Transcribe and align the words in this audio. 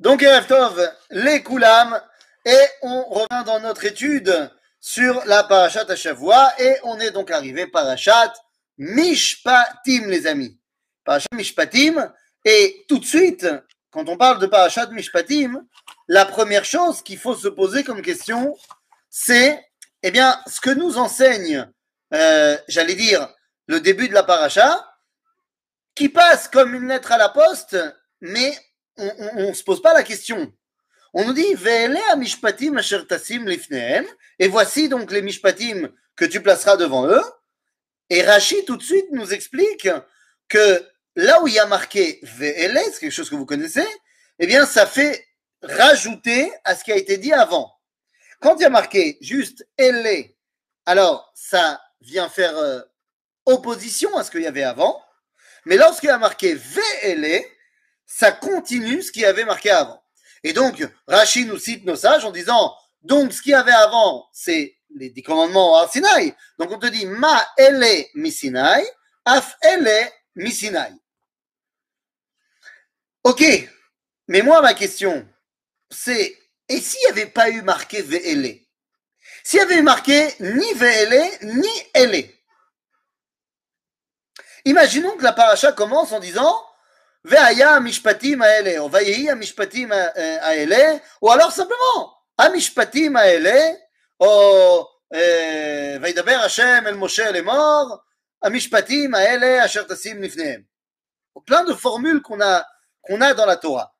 Donc, 0.00 0.22
Erev 0.22 0.90
les 1.10 1.42
Koulam, 1.42 2.00
et 2.46 2.58
on 2.80 3.04
revient 3.04 3.44
dans 3.44 3.60
notre 3.60 3.84
étude 3.84 4.50
sur 4.80 5.22
la 5.26 5.44
Parashat 5.44 5.84
Hashavua, 5.90 6.54
et 6.58 6.76
on 6.84 6.98
est 6.98 7.10
donc 7.10 7.30
arrivé 7.30 7.66
Parashat 7.66 8.32
Mishpatim, 8.78 10.06
les 10.06 10.26
amis. 10.26 10.58
Parashat 11.04 11.28
Mishpatim, 11.34 12.10
et 12.46 12.86
tout 12.88 12.98
de 12.98 13.04
suite, 13.04 13.46
quand 13.90 14.08
on 14.08 14.16
parle 14.16 14.38
de 14.38 14.46
Parashat 14.46 14.86
Mishpatim, 14.86 15.66
la 16.08 16.24
première 16.24 16.64
chose 16.64 17.02
qu'il 17.02 17.18
faut 17.18 17.34
se 17.34 17.48
poser 17.48 17.84
comme 17.84 18.00
question, 18.00 18.56
c'est, 19.10 19.62
eh 20.02 20.10
bien, 20.10 20.40
ce 20.46 20.62
que 20.62 20.70
nous 20.70 20.96
enseigne, 20.96 21.70
euh, 22.14 22.56
j'allais 22.68 22.94
dire, 22.94 23.28
le 23.66 23.80
début 23.80 24.08
de 24.08 24.14
la 24.14 24.22
Parashat, 24.22 24.82
qui 25.94 26.08
passe 26.08 26.48
comme 26.48 26.74
une 26.74 26.88
lettre 26.88 27.12
à 27.12 27.18
la 27.18 27.28
poste, 27.28 27.76
mais 28.22 28.56
on 29.00 29.48
ne 29.48 29.52
se 29.52 29.64
pose 29.64 29.82
pas 29.82 29.94
la 29.94 30.02
question. 30.02 30.52
On 31.12 31.24
nous 31.24 31.32
dit 31.32 31.56
mishpatim 32.16 32.76
lifnehem, 32.76 34.06
et 34.38 34.48
voici 34.48 34.88
donc 34.88 35.10
les 35.10 35.22
mishpatim 35.22 35.90
que 36.16 36.24
tu 36.24 36.40
placeras 36.42 36.76
devant 36.76 37.06
eux. 37.06 37.22
Et 38.10 38.22
Rachid 38.22 38.64
tout 38.64 38.76
de 38.76 38.82
suite 38.82 39.06
nous 39.12 39.32
explique 39.32 39.88
que 40.48 40.86
là 41.16 41.42
où 41.42 41.48
il 41.48 41.54
y 41.54 41.58
a 41.58 41.66
marqué 41.66 42.20
Ve'ele, 42.22 42.78
c'est 42.92 43.00
quelque 43.00 43.12
chose 43.12 43.30
que 43.30 43.36
vous 43.36 43.46
connaissez, 43.46 43.86
eh 44.38 44.46
bien 44.46 44.66
ça 44.66 44.86
fait 44.86 45.26
rajouter 45.62 46.52
à 46.64 46.74
ce 46.74 46.84
qui 46.84 46.92
a 46.92 46.96
été 46.96 47.16
dit 47.16 47.32
avant. 47.32 47.72
Quand 48.40 48.56
il 48.56 48.62
y 48.62 48.66
a 48.66 48.70
marqué 48.70 49.18
juste 49.20 49.66
Elle, 49.76 50.30
alors 50.86 51.30
ça 51.34 51.80
vient 52.00 52.28
faire 52.28 52.56
euh, 52.56 52.80
opposition 53.46 54.16
à 54.16 54.24
ce 54.24 54.30
qu'il 54.30 54.42
y 54.42 54.46
avait 54.46 54.62
avant. 54.62 55.02
Mais 55.66 55.76
lorsqu'il 55.76 56.08
y 56.08 56.12
a 56.12 56.18
marqué 56.18 56.54
Ve'ele, 56.54 57.44
ça 58.10 58.32
continue 58.32 59.02
ce 59.02 59.12
qui 59.12 59.24
avait 59.24 59.44
marqué 59.44 59.70
avant. 59.70 60.02
Et 60.42 60.52
donc, 60.52 60.86
Rachid 61.06 61.46
nous 61.46 61.58
cite 61.58 61.84
nos 61.84 61.94
sages 61.94 62.24
en 62.24 62.32
disant, 62.32 62.74
donc 63.02 63.32
ce 63.32 63.40
qu'il 63.40 63.52
y 63.52 63.54
avait 63.54 63.70
avant, 63.70 64.28
c'est 64.32 64.76
les 64.96 65.10
dix 65.10 65.22
commandements 65.22 65.78
à 65.78 65.88
Sinaï. 65.88 66.34
Donc 66.58 66.72
on 66.72 66.78
te 66.78 66.88
dit, 66.88 67.06
ma 67.06 67.46
ele 67.56 68.06
mi 68.14 68.32
Sinaï, 68.32 68.84
af 69.24 69.56
ele 69.62 70.10
mi 70.34 70.50
Sinaï. 70.50 70.92
Ok, 73.22 73.44
mais 74.26 74.42
moi 74.42 74.60
ma 74.60 74.74
question, 74.74 75.26
c'est, 75.88 76.36
et 76.68 76.80
s'il 76.80 77.00
n'y 77.00 77.12
avait 77.12 77.30
pas 77.30 77.50
eu 77.50 77.62
marqué 77.62 78.02
ve'ele 78.02 78.60
S'il 79.44 79.60
y 79.60 79.62
avait 79.62 79.78
eu 79.78 79.82
marqué 79.82 80.34
ni 80.40 80.74
ve'ele, 80.74 81.30
ni 81.42 81.68
ele 81.94 82.28
Imaginons 84.64 85.16
que 85.16 85.22
la 85.22 85.32
paracha 85.32 85.72
commence 85.72 86.12
en 86.12 86.18
disant, 86.18 86.60
והיה 87.25 87.77
mishpatim 87.77 88.43
האלה, 88.43 88.79
או 88.79 88.91
ויהי 88.91 89.31
המשפטים 89.31 89.91
האלה, 89.91 90.97
ou 91.25 91.31
alors 91.31 91.51
simplement, 91.51 92.13
המשפטים 92.39 93.15
האלה, 93.15 93.71
או 94.19 94.87
וידבר 96.01 96.39
השם 96.45 96.83
אל 96.85 96.93
משה 96.95 97.31
לאמור, 97.31 97.97
המשפטים 98.43 99.15
האלה 99.15 99.65
אשר 99.65 99.83
תשים 99.83 100.23
לפניהם. 100.23 100.61
Plein 101.49 101.63
de 101.65 101.73
formules 101.73 102.21
qu'on 102.21 102.41
a, 102.41 102.65
qu'on 103.01 103.21
a 103.21 103.33
dans 103.33 103.45
la 103.45 103.57
Torah. 103.57 103.93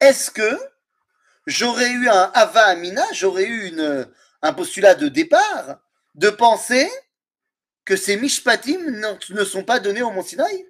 Est-ce 0.00 0.30
que 0.30 0.58
j'aurais 1.46 1.90
eu 1.90 2.08
un 2.08 2.30
Ava 2.34 2.66
Amina, 2.66 3.04
j'aurais 3.12 3.44
eu 3.44 3.68
une, 3.68 4.08
un 4.42 4.52
postulat 4.52 4.94
de 4.94 5.08
départ 5.08 5.80
de 6.14 6.30
penser 6.30 6.88
que 7.84 7.96
ces 7.96 8.16
Mishpatim 8.16 9.02
ne 9.30 9.44
sont 9.44 9.64
pas 9.64 9.80
donnés 9.80 10.02
au 10.02 10.10
Mont 10.10 10.22
Sinaï 10.22 10.66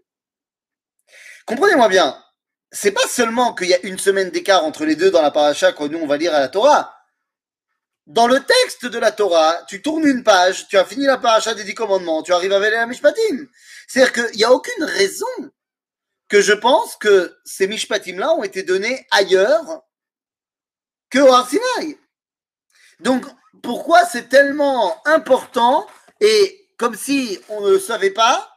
Comprenez-moi 1.45 1.89
bien, 1.89 2.23
c'est 2.71 2.91
pas 2.91 3.07
seulement 3.07 3.53
qu'il 3.53 3.67
y 3.67 3.73
a 3.73 3.85
une 3.85 3.99
semaine 3.99 4.31
d'écart 4.31 4.65
entre 4.65 4.85
les 4.85 4.95
deux 4.95 5.11
dans 5.11 5.21
la 5.21 5.31
paracha 5.31 5.71
que 5.71 5.83
nous 5.83 5.99
on 5.99 6.07
va 6.07 6.17
lire 6.17 6.33
à 6.33 6.39
la 6.39 6.49
Torah. 6.49 6.95
Dans 8.07 8.27
le 8.27 8.39
texte 8.39 8.85
de 8.85 8.99
la 8.99 9.11
Torah, 9.11 9.63
tu 9.67 9.81
tournes 9.81 10.05
une 10.05 10.23
page, 10.23 10.67
tu 10.67 10.77
as 10.77 10.85
fini 10.85 11.05
la 11.05 11.17
paracha 11.17 11.53
des 11.53 11.63
dix 11.63 11.73
commandements, 11.73 12.21
tu 12.21 12.33
arrives 12.33 12.53
à 12.53 12.59
la 12.59 12.85
Mishpatim. 12.85 13.47
C'est-à-dire 13.87 14.13
qu'il 14.13 14.37
n'y 14.37 14.43
a 14.43 14.51
aucune 14.51 14.83
raison 14.83 15.25
que 16.27 16.41
je 16.41 16.53
pense 16.53 16.95
que 16.97 17.37
ces 17.45 17.67
Mishpatim-là 17.67 18.33
ont 18.33 18.43
été 18.43 18.63
donnés 18.63 19.07
ailleurs 19.11 19.83
que 21.09 21.19
au 21.19 21.31
Arsinaï. 21.31 21.97
Donc, 22.99 23.25
pourquoi 23.61 24.05
c'est 24.05 24.29
tellement 24.29 25.01
important 25.05 25.87
et 26.19 26.69
comme 26.77 26.95
si 26.95 27.39
on 27.49 27.61
ne 27.61 27.71
le 27.71 27.79
savait 27.79 28.11
pas, 28.11 28.54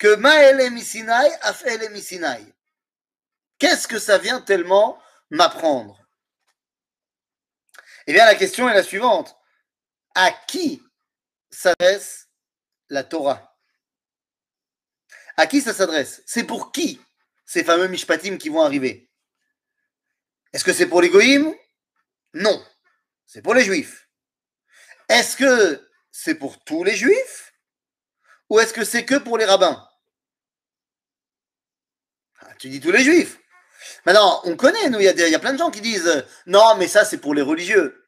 que 0.00 0.14
Maël 0.16 0.70
Misinaï 0.72 1.30
a 1.42 1.52
fait 1.52 1.88
Misinaï. 1.90 2.52
Qu'est-ce 3.58 3.86
que 3.86 3.98
ça 3.98 4.16
vient 4.16 4.40
tellement 4.40 5.00
m'apprendre? 5.28 6.02
Eh 8.06 8.14
bien, 8.14 8.24
la 8.24 8.34
question 8.34 8.68
est 8.68 8.74
la 8.74 8.82
suivante. 8.82 9.36
À 10.14 10.32
qui 10.32 10.82
s'adresse 11.50 12.28
la 12.88 13.04
Torah? 13.04 13.54
À 15.36 15.46
qui 15.46 15.60
ça 15.60 15.74
s'adresse? 15.74 16.22
C'est 16.24 16.44
pour 16.44 16.72
qui 16.72 16.98
ces 17.44 17.62
fameux 17.62 17.86
Mishpatim 17.88 18.38
qui 18.38 18.48
vont 18.48 18.62
arriver? 18.62 19.10
Est-ce 20.54 20.64
que 20.64 20.72
c'est 20.72 20.88
pour 20.88 21.02
les 21.02 21.10
Goïms? 21.10 21.54
Non. 22.32 22.66
C'est 23.26 23.42
pour 23.42 23.52
les 23.54 23.64
Juifs. 23.64 24.08
Est-ce 25.10 25.36
que 25.36 25.90
c'est 26.10 26.36
pour 26.36 26.64
tous 26.64 26.84
les 26.84 26.96
Juifs? 26.96 27.52
Ou 28.48 28.60
est-ce 28.60 28.72
que 28.72 28.84
c'est 28.84 29.04
que 29.04 29.16
pour 29.16 29.36
les 29.36 29.44
rabbins? 29.44 29.86
Tu 32.60 32.68
dis 32.68 32.78
tous 32.78 32.92
les 32.92 33.02
juifs. 33.02 33.38
Maintenant, 34.04 34.42
on 34.44 34.54
connaît, 34.54 34.90
nous, 34.90 35.00
il 35.00 35.04
y, 35.04 35.34
a 35.34 35.38
plein 35.38 35.54
de 35.54 35.58
gens 35.58 35.70
qui 35.70 35.80
disent 35.80 36.06
euh, 36.06 36.22
non, 36.46 36.76
mais 36.76 36.86
ça, 36.86 37.04
c'est 37.04 37.18
pour 37.18 37.34
les 37.34 37.42
religieux. 37.42 38.06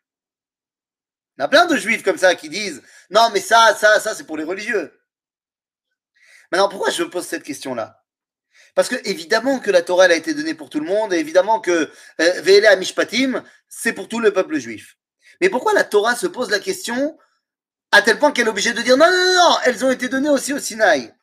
Il 1.38 1.40
y 1.40 1.44
a 1.44 1.48
plein 1.48 1.64
de 1.64 1.76
juifs 1.76 2.02
comme 2.02 2.18
ça 2.18 2.34
qui 2.34 2.50
disent 2.50 2.82
non, 3.10 3.30
mais 3.32 3.40
ça, 3.40 3.74
ça, 3.74 3.98
ça, 3.98 4.14
c'est 4.14 4.24
pour 4.24 4.36
les 4.36 4.44
religieux. 4.44 4.92
Maintenant, 6.52 6.68
pourquoi 6.68 6.90
je 6.90 7.02
pose 7.02 7.26
cette 7.26 7.42
question-là? 7.42 8.04
Parce 8.74 8.90
que, 8.90 8.96
évidemment, 9.08 9.58
que 9.58 9.70
la 9.70 9.80
Torah 9.80 10.04
a 10.04 10.12
été 10.12 10.34
donnée 10.34 10.54
pour 10.54 10.68
tout 10.68 10.80
le 10.80 10.86
monde, 10.86 11.14
et 11.14 11.18
évidemment 11.18 11.60
que 11.60 11.90
euh, 12.20 12.40
Ve'ele 12.42 12.66
Amishpatim, 12.66 13.42
c'est 13.68 13.94
pour 13.94 14.08
tout 14.08 14.20
le 14.20 14.32
peuple 14.32 14.58
juif. 14.58 14.98
Mais 15.40 15.48
pourquoi 15.48 15.72
la 15.72 15.84
Torah 15.84 16.14
se 16.14 16.26
pose 16.26 16.50
la 16.50 16.58
question 16.58 17.18
à 17.90 18.02
tel 18.02 18.18
point 18.18 18.32
qu'elle 18.32 18.46
est 18.46 18.50
obligée 18.50 18.74
de 18.74 18.82
dire 18.82 18.98
non, 18.98 19.10
non, 19.10 19.34
non, 19.34 19.56
elles 19.64 19.82
ont 19.84 19.90
été 19.90 20.08
données 20.08 20.30
aussi 20.30 20.52
au 20.52 20.58
Sinaï? 20.58 21.14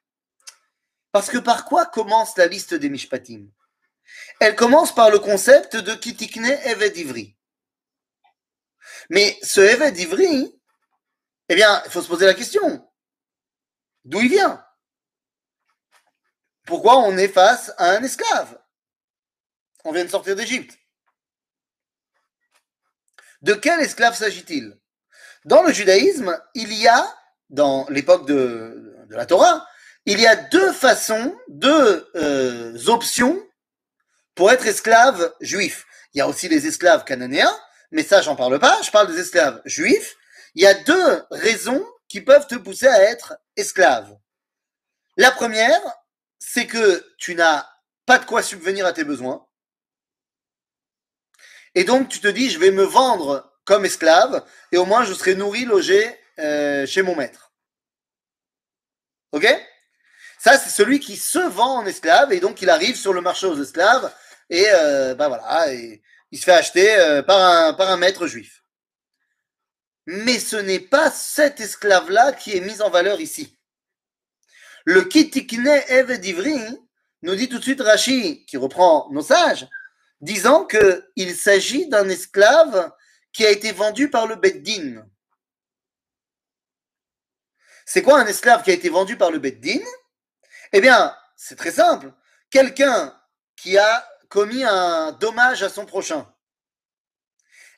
Parce 1.11 1.29
que 1.29 1.37
par 1.37 1.65
quoi 1.65 1.85
commence 1.85 2.37
la 2.37 2.47
liste 2.47 2.73
des 2.73 2.89
Mishpatim? 2.89 3.49
Elle 4.39 4.55
commence 4.55 4.93
par 4.93 5.09
le 5.09 5.19
concept 5.19 5.75
de 5.75 5.93
Kitikne 5.95 6.45
Eved 6.45 6.97
Ivri. 6.97 7.37
Mais 9.09 9.37
ce 9.41 9.61
Eved 9.61 9.97
Ivri, 9.97 10.59
eh 11.49 11.55
bien, 11.55 11.81
il 11.85 11.91
faut 11.91 12.01
se 12.01 12.07
poser 12.07 12.25
la 12.25 12.33
question. 12.33 12.87
D'où 14.05 14.21
il 14.21 14.29
vient? 14.29 14.65
Pourquoi 16.65 16.97
on 16.97 17.17
est 17.17 17.27
face 17.27 17.71
à 17.77 17.91
un 17.91 18.03
esclave? 18.03 18.59
On 19.83 19.91
vient 19.91 20.05
de 20.05 20.09
sortir 20.09 20.35
d'Égypte. 20.35 20.77
De 23.41 23.53
quel 23.53 23.79
esclave 23.79 24.15
s'agit-il? 24.15 24.79
Dans 25.45 25.63
le 25.63 25.71
judaïsme, 25.71 26.39
il 26.53 26.73
y 26.73 26.87
a, 26.87 27.17
dans 27.49 27.87
l'époque 27.89 28.27
de, 28.27 29.05
de 29.07 29.15
la 29.15 29.25
Torah, 29.25 29.65
il 30.05 30.19
y 30.19 30.27
a 30.27 30.35
deux 30.35 30.71
façons, 30.73 31.37
deux 31.47 32.09
euh, 32.15 32.77
options 32.87 33.41
pour 34.35 34.51
être 34.51 34.65
esclave 34.65 35.33
juif. 35.41 35.85
Il 36.13 36.19
y 36.19 36.21
a 36.21 36.27
aussi 36.27 36.47
les 36.47 36.65
esclaves 36.65 37.03
cananéens, 37.03 37.55
mais 37.91 38.03
ça, 38.03 38.21
j'en 38.21 38.35
parle 38.35 38.59
pas. 38.59 38.81
Je 38.81 38.91
parle 38.91 39.11
des 39.11 39.19
esclaves 39.19 39.61
juifs. 39.65 40.15
Il 40.55 40.63
y 40.63 40.67
a 40.67 40.73
deux 40.73 41.23
raisons 41.31 41.85
qui 42.07 42.21
peuvent 42.21 42.47
te 42.47 42.55
pousser 42.55 42.87
à 42.87 43.03
être 43.03 43.37
esclave. 43.55 44.17
La 45.17 45.31
première, 45.31 45.81
c'est 46.39 46.65
que 46.65 47.05
tu 47.17 47.35
n'as 47.35 47.67
pas 48.05 48.17
de 48.17 48.25
quoi 48.25 48.41
subvenir 48.41 48.85
à 48.85 48.93
tes 48.93 49.03
besoins. 49.03 49.45
Et 51.75 51.83
donc, 51.83 52.09
tu 52.09 52.19
te 52.19 52.27
dis, 52.27 52.49
je 52.49 52.59
vais 52.59 52.71
me 52.71 52.83
vendre 52.83 53.53
comme 53.65 53.85
esclave 53.85 54.43
et 54.71 54.77
au 54.77 54.85
moins 54.85 55.03
je 55.03 55.13
serai 55.13 55.35
nourri, 55.35 55.65
logé 55.65 56.19
euh, 56.39 56.87
chez 56.87 57.03
mon 57.03 57.15
maître. 57.15 57.53
Ok? 59.31 59.45
Ça, 60.39 60.57
c'est 60.57 60.69
celui 60.69 61.01
qui 61.01 61.17
se 61.17 61.39
vend 61.39 61.79
en 61.79 61.85
esclave 61.85 62.31
et 62.31 62.39
donc 62.39 62.61
il 62.61 62.69
arrive 62.69 62.95
sur 62.95 63.11
le 63.11 63.19
marché 63.19 63.45
aux 63.45 63.61
esclaves 63.61 64.09
et 64.49 64.65
euh, 64.69 65.13
ben 65.13 65.27
voilà, 65.27 65.73
il 65.73 66.39
se 66.39 66.45
fait 66.45 66.53
acheter 66.53 66.95
euh, 66.97 67.21
par, 67.21 67.77
un, 67.77 67.97
maître 67.97 68.25
juif. 68.25 68.63
Mais 70.05 70.39
ce 70.39 70.55
n'est 70.55 70.79
pas 70.79 71.11
cet 71.11 71.59
esclave-là 71.59 72.31
qui 72.31 72.55
est 72.55 72.61
mis 72.61 72.81
en 72.81 72.89
valeur 72.89 73.19
ici. 73.19 73.59
Le 74.85 75.03
Kitikne 75.03 75.81
Evedivri 75.89 76.57
nous 77.21 77.35
dit 77.35 77.49
tout 77.49 77.57
de 77.57 77.63
suite 77.63 77.81
Rashi, 77.81 78.45
qui 78.45 78.55
reprend 78.55 79.09
nos 79.11 79.21
sages, 79.21 79.67
disant 80.21 80.65
qu'il 80.65 81.35
s'agit 81.35 81.89
d'un 81.89 82.07
esclave 82.07 82.93
qui 83.33 83.45
a 83.45 83.51
été 83.51 83.73
vendu 83.73 84.09
par 84.09 84.25
le 84.25 84.37
Beddin. 84.37 85.05
C'est 87.85 88.03
quoi 88.03 88.21
un 88.21 88.25
esclave 88.25 88.63
qui 88.63 88.71
a 88.71 88.73
été 88.73 88.87
vendu 88.87 89.17
par 89.17 89.31
le 89.31 89.39
Beddin 89.39 89.83
eh 90.73 90.81
bien, 90.81 91.15
c'est 91.35 91.55
très 91.55 91.71
simple. 91.71 92.11
Quelqu'un 92.49 93.17
qui 93.55 93.77
a 93.77 94.07
commis 94.29 94.63
un 94.63 95.11
dommage 95.13 95.63
à 95.63 95.69
son 95.69 95.85
prochain 95.85 96.31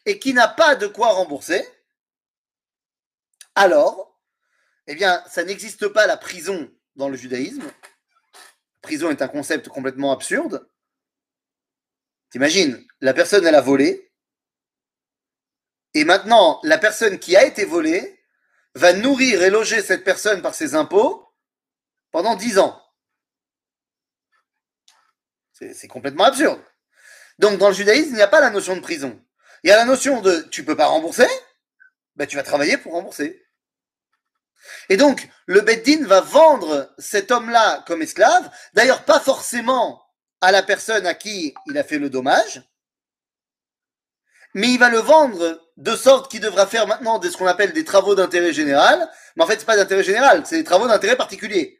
et 0.05 0.19
qui 0.19 0.33
n'a 0.33 0.47
pas 0.47 0.75
de 0.75 0.87
quoi 0.87 1.09
rembourser, 1.09 1.67
alors, 3.55 4.19
eh 4.87 4.95
bien, 4.95 5.23
ça 5.27 5.43
n'existe 5.43 5.87
pas 5.87 6.07
la 6.07 6.17
prison 6.17 6.71
dans 6.95 7.09
le 7.09 7.17
judaïsme. 7.17 7.69
Prison 8.81 9.11
est 9.11 9.21
un 9.21 9.27
concept 9.27 9.69
complètement 9.69 10.11
absurde. 10.11 10.67
T'imagines, 12.29 12.85
la 13.01 13.13
personne, 13.13 13.45
elle 13.45 13.55
a 13.55 13.61
volé, 13.61 14.11
et 15.93 16.05
maintenant, 16.05 16.59
la 16.63 16.77
personne 16.77 17.19
qui 17.19 17.35
a 17.35 17.45
été 17.45 17.65
volée 17.65 18.19
va 18.75 18.93
nourrir 18.93 19.43
et 19.43 19.49
loger 19.49 19.81
cette 19.81 20.03
personne 20.03 20.41
par 20.41 20.55
ses 20.55 20.75
impôts 20.75 21.27
pendant 22.11 22.35
dix 22.35 22.57
ans. 22.59 22.80
C'est 25.73 25.87
complètement 25.87 26.25
absurde. 26.25 26.61
Donc, 27.39 27.57
dans 27.57 27.69
le 27.69 27.73
judaïsme, 27.73 28.09
il 28.09 28.15
n'y 28.15 28.21
a 28.21 28.27
pas 28.27 28.41
la 28.41 28.49
notion 28.49 28.75
de 28.75 28.81
prison. 28.81 29.19
Il 29.63 29.69
y 29.69 29.71
a 29.71 29.77
la 29.77 29.85
notion 29.85 30.21
de 30.21 30.41
tu 30.51 30.63
peux 30.63 30.75
pas 30.75 30.87
rembourser, 30.87 31.27
ben, 32.15 32.27
tu 32.27 32.35
vas 32.35 32.43
travailler 32.43 32.77
pour 32.77 32.93
rembourser. 32.93 33.45
Et 34.89 34.97
donc, 34.97 35.27
le 35.45 35.61
Beddin 35.61 36.05
va 36.05 36.21
vendre 36.21 36.93
cet 36.97 37.31
homme-là 37.31 37.83
comme 37.87 38.01
esclave, 38.01 38.49
d'ailleurs 38.73 39.05
pas 39.05 39.19
forcément 39.19 40.01
à 40.39 40.51
la 40.51 40.63
personne 40.63 41.05
à 41.05 41.13
qui 41.13 41.53
il 41.67 41.77
a 41.77 41.83
fait 41.83 41.99
le 41.99 42.09
dommage, 42.09 42.63
mais 44.53 44.69
il 44.69 44.79
va 44.79 44.89
le 44.89 44.99
vendre 44.99 45.61
de 45.77 45.95
sorte 45.95 46.29
qu'il 46.29 46.41
devra 46.41 46.67
faire 46.67 46.87
maintenant 46.87 47.21
ce 47.21 47.37
qu'on 47.37 47.47
appelle 47.47 47.73
des 47.73 47.85
travaux 47.85 48.15
d'intérêt 48.15 48.53
général, 48.53 49.09
mais 49.35 49.43
en 49.43 49.47
fait, 49.47 49.59
c'est 49.59 49.65
pas 49.65 49.77
d'intérêt 49.77 50.03
général, 50.03 50.45
c'est 50.45 50.57
des 50.57 50.63
travaux 50.63 50.87
d'intérêt 50.87 51.15
particulier. 51.15 51.79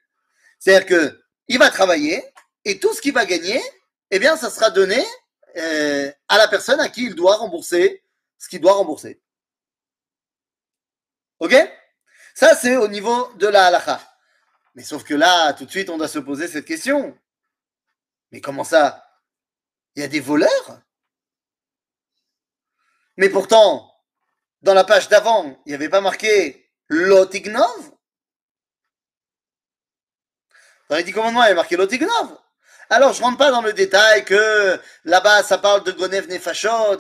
C'est-à-dire 0.60 0.88
que 0.88 1.22
il 1.48 1.60
va 1.60 1.69
travailler 1.69 2.24
et 2.66 2.80
tout 2.80 2.94
ce 2.94 3.02
qu'il 3.02 3.13
va 3.13 3.25
gagner, 3.25 3.62
eh 4.12 4.19
bien, 4.19 4.36
ça 4.38 4.50
sera 4.50 4.69
donné 4.69 5.04
euh, 5.58 6.12
à 6.28 6.38
la 6.38 6.48
personne 6.48 6.80
à 6.80 6.90
qui 6.90 7.06
il 7.06 7.16
doit 7.16 7.38
rembourser 7.38 8.04
ce 8.38 8.50
qu'il 8.50 8.62
doit 8.62 8.74
rembourser. 8.74 9.22
Ok? 11.40 11.56
Ça, 12.36 12.56
c'est 12.56 12.78
au 12.78 12.88
niveau 12.88 13.31
de 13.34 13.48
la 13.48 13.68
halakha. 13.68 14.00
Mais 14.75 14.84
sauf 14.84 15.04
que 15.04 15.13
là, 15.13 15.54
tout 15.54 15.66
de 15.66 15.72
suite, 15.72 15.90
on 15.90 15.98
doit 15.98 16.08
se 16.08 16.19
poser 16.19 16.48
cette 16.48 16.66
question. 16.66 17.18
Mais 18.31 18.42
comment 18.42 18.63
ça? 18.63 19.06
Il 19.96 20.02
y 20.02 20.06
a 20.06 20.08
des 20.08 20.19
voleurs? 20.19 20.81
Mais 23.18 23.30
pourtant, 23.30 23.94
dans 24.62 24.74
la 24.74 24.84
page 24.84 25.10
d'avant, 25.10 25.62
il 25.66 25.69
n'y 25.69 25.75
avait 25.75 25.90
pas 25.90 26.02
marqué 26.02 26.72
Lotignov? 26.88 27.92
Dans 30.90 30.96
les 30.96 31.04
dix 31.04 31.12
commandements, 31.12 31.42
il 31.44 31.46
y 31.46 31.48
avait 31.48 31.56
marqué 31.56 31.75
Lotignov. 31.75 32.40
Alors, 32.92 33.14
je 33.14 33.22
rentre 33.22 33.38
pas 33.38 33.52
dans 33.52 33.62
le 33.62 33.72
détail 33.72 34.26
que 34.26 34.78
là-bas, 35.06 35.44
ça 35.44 35.58
parle 35.58 35.82
de 35.86 35.94
Gonev 35.94 36.28
Nefashot, 36.28 37.00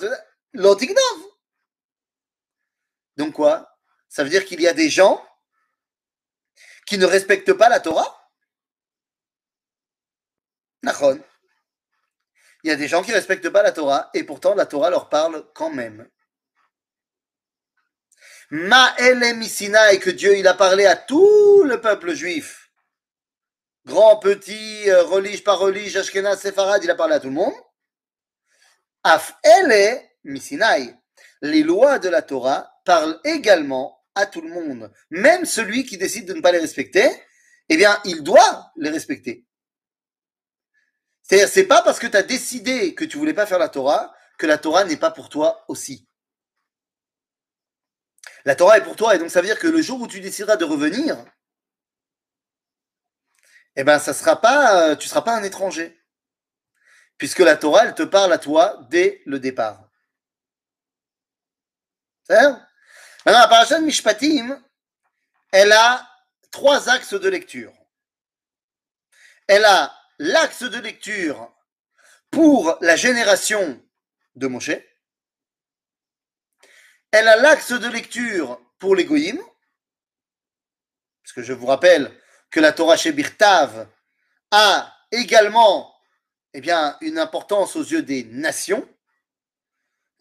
Lotignov. 0.53 1.19
Donc 3.17 3.33
quoi? 3.33 3.77
Ça 4.07 4.23
veut 4.23 4.29
dire 4.29 4.45
qu'il 4.45 4.61
y 4.61 4.69
a 4.69 4.73
des 4.73 4.89
gens 4.89 5.21
qui 6.85 6.97
ne 6.97 7.05
respectent 7.05 7.51
pas 7.51 7.67
la 7.67 7.81
Torah? 7.81 8.31
Nachon. 10.81 11.21
Il 12.63 12.69
y 12.69 12.71
a 12.71 12.77
des 12.77 12.87
gens 12.87 13.03
qui 13.03 13.09
ne 13.09 13.15
respectent 13.15 13.49
pas 13.49 13.61
la 13.61 13.73
Torah 13.73 14.09
et 14.13 14.23
pourtant 14.23 14.55
la 14.55 14.65
Torah 14.65 14.89
leur 14.89 15.09
parle 15.09 15.45
quand 15.53 15.71
même. 15.71 16.09
Ma 18.49 18.95
et 18.97 19.99
que 19.99 20.09
Dieu 20.09 20.37
il 20.37 20.47
a 20.47 20.53
parlé 20.53 20.85
à 20.85 20.95
tout 20.95 21.63
le 21.65 21.81
peuple 21.81 22.13
juif 22.13 22.70
grand, 23.85 24.17
petit, 24.17 24.89
euh, 24.89 25.37
par 25.43 25.59
relige, 25.59 25.97
Ashkenaz, 25.97 26.37
Sepharad, 26.37 26.83
il 26.83 26.89
a 26.89 26.95
parlé 26.95 27.15
à 27.15 27.19
tout 27.19 27.27
le 27.27 27.33
monde. 27.33 27.53
Af 29.03 29.35
ele 29.43 30.01
misinai. 30.23 30.95
Les 31.41 31.63
lois 31.63 31.99
de 31.99 32.09
la 32.09 32.21
Torah 32.21 32.71
parlent 32.85 33.19
également 33.23 33.99
à 34.15 34.25
tout 34.25 34.41
le 34.41 34.49
monde. 34.49 34.91
Même 35.09 35.45
celui 35.45 35.85
qui 35.85 35.97
décide 35.97 36.27
de 36.27 36.33
ne 36.33 36.41
pas 36.41 36.51
les 36.51 36.59
respecter, 36.59 37.09
eh 37.69 37.77
bien, 37.77 37.99
il 38.05 38.21
doit 38.21 38.71
les 38.75 38.89
respecter. 38.89 39.45
C'est-à-dire, 41.23 41.47
c'est 41.47 41.65
pas 41.65 41.81
parce 41.81 41.99
que 41.99 42.07
tu 42.07 42.17
as 42.17 42.23
décidé 42.23 42.93
que 42.93 43.05
tu 43.05 43.17
voulais 43.17 43.33
pas 43.33 43.45
faire 43.45 43.59
la 43.59 43.69
Torah 43.69 44.13
que 44.37 44.47
la 44.47 44.57
Torah 44.57 44.83
n'est 44.83 44.97
pas 44.97 45.11
pour 45.11 45.29
toi 45.29 45.63
aussi. 45.67 46.07
La 48.43 48.55
Torah 48.55 48.79
est 48.79 48.83
pour 48.83 48.95
toi, 48.95 49.15
et 49.15 49.19
donc 49.19 49.29
ça 49.29 49.39
veut 49.39 49.47
dire 49.47 49.59
que 49.59 49.67
le 49.67 49.81
jour 49.83 50.01
où 50.01 50.07
tu 50.07 50.19
décideras 50.19 50.55
de 50.55 50.65
revenir, 50.65 51.23
eh 53.75 53.83
ben, 53.83 53.99
ça 53.99 54.13
sera 54.13 54.39
pas, 54.39 54.91
euh, 54.91 54.95
tu 54.95 55.07
seras 55.07 55.21
pas 55.21 55.35
un 55.35 55.43
étranger. 55.43 55.97
Puisque 57.17 57.39
la 57.39 57.55
Torah, 57.55 57.85
elle 57.85 57.95
te 57.95 58.03
parle 58.03 58.33
à 58.33 58.37
toi 58.37 58.79
dès 58.89 59.21
le 59.25 59.39
départ. 59.39 59.87
Maintenant, 62.29 62.65
la 63.25 63.47
paracha 63.47 63.79
de 63.79 63.85
Mishpatim, 63.85 64.61
elle 65.51 65.71
a 65.71 66.07
trois 66.49 66.89
axes 66.89 67.13
de 67.13 67.29
lecture. 67.29 67.73
Elle 69.47 69.65
a 69.65 69.93
l'axe 70.17 70.63
de 70.63 70.79
lecture 70.79 71.53
pour 72.29 72.77
la 72.81 72.95
génération 72.95 73.83
de 74.35 74.47
Moshe. 74.47 74.71
Elle 77.11 77.27
a 77.27 77.35
l'axe 77.35 77.73
de 77.73 77.87
lecture 77.87 78.59
pour 78.79 78.95
les 78.95 79.05
goyim. 79.05 79.37
Parce 81.23 81.33
que 81.33 81.43
je 81.43 81.53
vous 81.53 81.65
rappelle 81.65 82.11
que 82.51 82.59
la 82.59 82.73
Torah 82.73 82.97
chez 82.97 83.13
Birtav 83.13 83.87
a 84.51 84.93
également 85.11 85.93
eh 86.53 86.61
bien, 86.61 86.97
une 87.01 87.17
importance 87.17 87.75
aux 87.75 87.83
yeux 87.83 88.01
des 88.01 88.25
nations. 88.25 88.87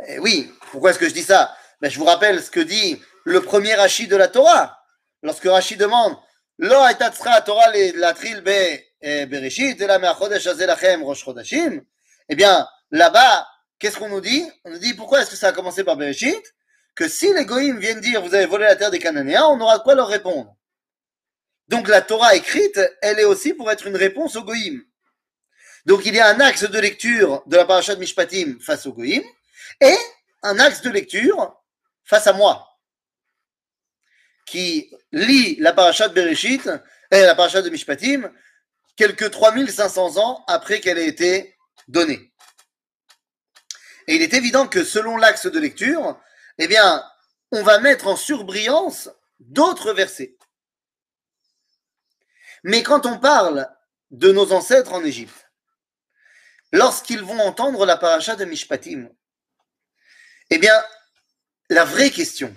Et 0.06 0.14
eh 0.14 0.18
oui, 0.20 0.50
pourquoi 0.70 0.90
est-ce 0.90 0.98
que 0.98 1.08
je 1.08 1.14
dis 1.14 1.24
ça? 1.24 1.54
Ben, 1.80 1.90
Je 1.90 1.98
vous 1.98 2.04
rappelle 2.04 2.42
ce 2.42 2.50
que 2.50 2.60
dit 2.60 3.02
le 3.24 3.42
premier 3.42 3.74
Rashi 3.74 4.06
de 4.06 4.16
la 4.16 4.28
Torah. 4.28 4.82
Lorsque 5.22 5.44
Rashi 5.44 5.76
demande 5.76 6.16
Lo 6.58 6.76
Torah 7.44 7.72
la 7.72 8.14
eh, 9.02 9.26
bereshit. 9.26 9.80
Eh 12.28 12.36
bien, 12.36 12.68
là-bas, 12.90 13.48
qu'est-ce 13.78 13.96
qu'on 13.96 14.08
nous 14.08 14.20
dit? 14.20 14.50
On 14.64 14.70
nous 14.70 14.78
dit 14.78 14.94
pourquoi 14.94 15.22
est-ce 15.22 15.30
que 15.30 15.36
ça 15.36 15.48
a 15.48 15.52
commencé 15.52 15.84
par 15.84 15.96
Bereshit? 15.96 16.54
Que 16.94 17.08
si 17.08 17.32
les 17.32 17.46
goïms 17.46 17.78
viennent 17.78 18.00
dire 18.00 18.22
vous 18.22 18.34
avez 18.34 18.46
volé 18.46 18.64
la 18.64 18.76
terre 18.76 18.90
des 18.90 18.98
Cananéens, 18.98 19.46
on 19.46 19.60
aura 19.60 19.78
quoi 19.78 19.94
leur 19.94 20.08
répondre 20.08 20.54
donc 21.70 21.86
la 21.86 22.02
Torah 22.02 22.34
écrite, 22.34 22.80
elle 23.00 23.20
est 23.20 23.24
aussi 23.24 23.54
pour 23.54 23.70
être 23.70 23.86
une 23.86 23.96
réponse 23.96 24.34
au 24.34 24.42
Goïm. 24.42 24.84
Donc 25.86 26.04
il 26.04 26.16
y 26.16 26.18
a 26.18 26.26
un 26.26 26.40
axe 26.40 26.68
de 26.68 26.78
lecture 26.80 27.44
de 27.46 27.56
la 27.56 27.64
paracha 27.64 27.94
de 27.94 28.00
Mishpatim 28.00 28.58
face 28.60 28.86
au 28.86 28.92
Goïm 28.92 29.22
et 29.80 29.96
un 30.42 30.58
axe 30.58 30.82
de 30.82 30.90
lecture 30.90 31.56
face 32.04 32.26
à 32.26 32.32
moi 32.32 32.66
qui 34.46 34.90
lit 35.12 35.54
la 35.60 35.72
paracha 35.72 36.08
de 36.08 36.14
Bereshit 36.14 36.68
et 37.12 37.22
la 37.22 37.36
paracha 37.36 37.62
de 37.62 37.70
Mishpatim 37.70 38.32
quelques 38.96 39.30
3500 39.30 40.16
ans 40.16 40.44
après 40.48 40.80
qu'elle 40.80 40.98
ait 40.98 41.06
été 41.06 41.56
donnée. 41.86 42.32
Et 44.08 44.16
il 44.16 44.22
est 44.22 44.34
évident 44.34 44.66
que 44.66 44.82
selon 44.82 45.16
l'axe 45.16 45.46
de 45.46 45.60
lecture, 45.60 46.20
eh 46.58 46.66
bien, 46.66 47.04
on 47.52 47.62
va 47.62 47.78
mettre 47.78 48.08
en 48.08 48.16
surbrillance 48.16 49.08
d'autres 49.38 49.92
versets. 49.92 50.36
Mais 52.64 52.82
quand 52.82 53.06
on 53.06 53.18
parle 53.18 53.68
de 54.10 54.32
nos 54.32 54.52
ancêtres 54.52 54.92
en 54.92 55.04
Égypte, 55.04 55.50
lorsqu'ils 56.72 57.22
vont 57.22 57.40
entendre 57.40 57.86
la 57.86 57.96
paracha 57.96 58.36
de 58.36 58.44
Mishpatim, 58.44 59.08
eh 60.50 60.58
bien, 60.58 60.74
la 61.68 61.84
vraie 61.84 62.10
question, 62.10 62.54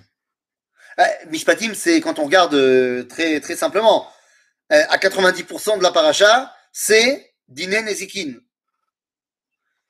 euh, 0.99 1.03
Mishpatim, 1.27 1.73
c'est 1.73 2.01
quand 2.01 2.19
on 2.19 2.25
regarde 2.25 2.53
euh, 2.53 3.03
très, 3.03 3.41
simplement, 3.55 4.11
euh, 4.71 4.83
à 4.89 4.97
90% 4.97 5.77
de 5.77 5.83
la 5.83 5.91
paracha, 5.91 6.53
c'est 6.71 7.33
Dinen 7.47 7.85
Nezikin. 7.85 8.33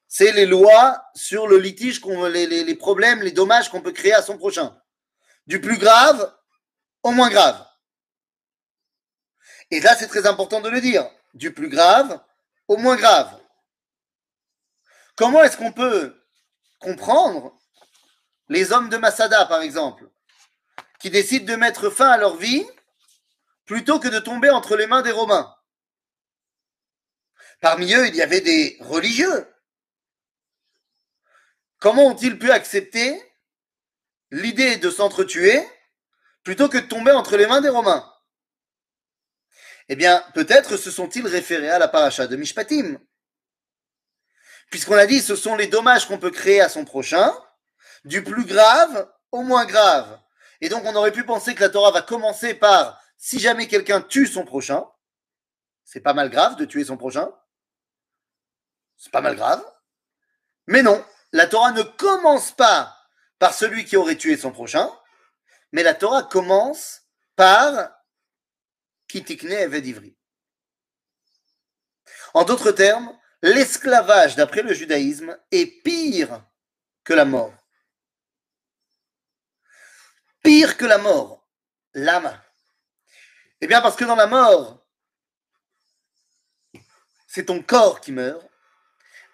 C'est 0.08 0.32
les 0.32 0.46
lois 0.46 1.04
sur 1.16 1.48
le 1.48 1.58
litige, 1.58 2.02
les 2.06 2.76
problèmes, 2.76 3.24
les 3.24 3.32
dommages 3.32 3.70
qu'on 3.70 3.82
peut 3.82 3.92
créer 3.92 4.14
à 4.14 4.22
son 4.22 4.38
prochain. 4.38 4.78
Du 5.48 5.60
plus 5.60 5.78
grave 5.78 6.32
au 7.02 7.12
moins 7.12 7.30
grave. 7.30 7.66
Et 9.74 9.80
là, 9.80 9.96
c'est 9.96 10.08
très 10.08 10.28
important 10.28 10.62
de 10.62 10.70
le 10.70 10.80
dire, 10.82 11.10
du 11.34 11.52
plus 11.52 11.68
grave 11.68 12.24
au 12.68 12.78
moins 12.78 12.96
grave. 12.96 13.42
Comment 15.16 15.42
est-ce 15.42 15.58
qu'on 15.58 15.72
peut 15.72 16.24
comprendre 16.78 17.58
les 18.50 18.72
hommes 18.72 18.90
de 18.90 18.98
Masada, 18.98 19.48
par 19.48 19.62
exemple, 19.62 20.08
qui 21.00 21.10
décident 21.10 21.52
de 21.52 21.56
mettre 21.56 21.90
fin 21.90 22.08
à 22.08 22.18
leur 22.18 22.36
vie 22.36 22.64
plutôt 23.66 24.00
que 24.00 24.10
de 24.10 24.20
tomber 24.20 24.52
entre 24.52 24.76
les 24.76 24.86
mains 24.86 25.02
des 25.02 25.12
Romains? 25.12 25.58
Parmi 27.60 27.96
eux, 27.96 28.08
il 28.08 28.16
y 28.16 28.22
avait 28.22 28.42
des 28.42 28.78
religieux. 28.80 29.52
Comment 31.80 32.06
ont-ils 32.06 32.38
pu 32.38 32.52
accepter 32.52 33.20
l'idée 34.30 34.78
de 34.78 34.92
s'entretuer 34.92 35.68
plutôt 36.44 36.70
que 36.70 36.78
de 36.78 36.86
tomber 36.86 37.12
entre 37.12 37.38
les 37.38 37.48
mains 37.48 37.62
des 37.62 37.70
Romains? 37.70 38.13
Eh 39.90 39.96
bien, 39.96 40.24
peut-être 40.34 40.78
se 40.78 40.92
sont-ils 40.92 41.28
référés 41.28 41.70
à 41.70 41.80
la 41.80 41.88
paracha 41.88 42.28
de 42.28 42.36
Mishpatim. 42.36 42.98
Puisqu'on 44.70 44.96
a 44.96 45.06
dit, 45.06 45.22
ce 45.22 45.36
sont 45.36 45.56
les 45.56 45.68
dommages 45.68 46.08
qu'on 46.08 46.18
peut 46.18 46.32
créer 46.32 46.62
à 46.62 46.70
son 46.70 46.86
prochain, 46.86 47.34
du 48.06 48.24
plus 48.24 48.46
grave 48.46 49.12
au 49.32 49.44
moins 49.44 49.66
grave. 49.66 50.20
Et 50.62 50.70
donc, 50.70 50.84
on 50.86 50.96
aurait 50.96 51.12
pu 51.12 51.26
penser 51.26 51.56
que 51.56 51.62
la 51.62 51.70
Torah 51.70 51.92
va 51.92 52.02
commencer 52.02 52.54
par 52.54 53.02
si 53.18 53.40
jamais 53.40 53.68
quelqu'un 53.68 54.02
tue 54.02 54.28
son 54.28 54.46
prochain, 54.46 54.86
c'est 55.84 56.02
pas 56.02 56.14
mal 56.14 56.30
grave 56.30 56.56
de 56.56 56.66
tuer 56.66 56.86
son 56.86 56.98
prochain. 56.98 57.32
C'est 58.98 59.12
pas 59.12 59.22
mal 59.22 59.36
grave. 59.36 59.64
Mais 60.68 60.82
non, 60.82 61.04
la 61.32 61.48
Torah 61.48 61.72
ne 61.72 61.84
commence 61.84 62.52
pas 62.52 62.98
par 63.40 63.54
celui 63.54 63.86
qui 63.86 63.98
aurait 63.98 64.16
tué 64.16 64.38
son 64.38 64.52
prochain, 64.52 64.90
mais 65.72 65.84
la 65.84 65.94
Torah 65.94 66.24
commence 66.24 67.02
par 67.36 67.92
Kitikne 69.14 69.52
Evedivri. 69.52 70.18
En 72.34 72.44
d'autres 72.46 72.72
termes, 72.72 73.16
l'esclavage, 73.44 74.36
d'après 74.36 74.64
le 74.64 74.74
judaïsme, 74.74 75.38
est 75.52 75.68
pire 75.84 76.44
que 77.04 77.14
la 77.14 77.24
mort. 77.24 77.54
Pire 80.42 80.78
que 80.78 80.86
la 80.86 80.98
mort, 80.98 81.48
l'âme. 81.94 82.42
Eh 83.62 83.68
bien, 83.68 83.82
parce 83.82 83.96
que 83.96 84.04
dans 84.04 84.16
la 84.16 84.26
mort, 84.26 84.84
c'est 87.28 87.46
ton 87.46 87.62
corps 87.62 88.02
qui 88.02 88.12
meurt, 88.12 88.44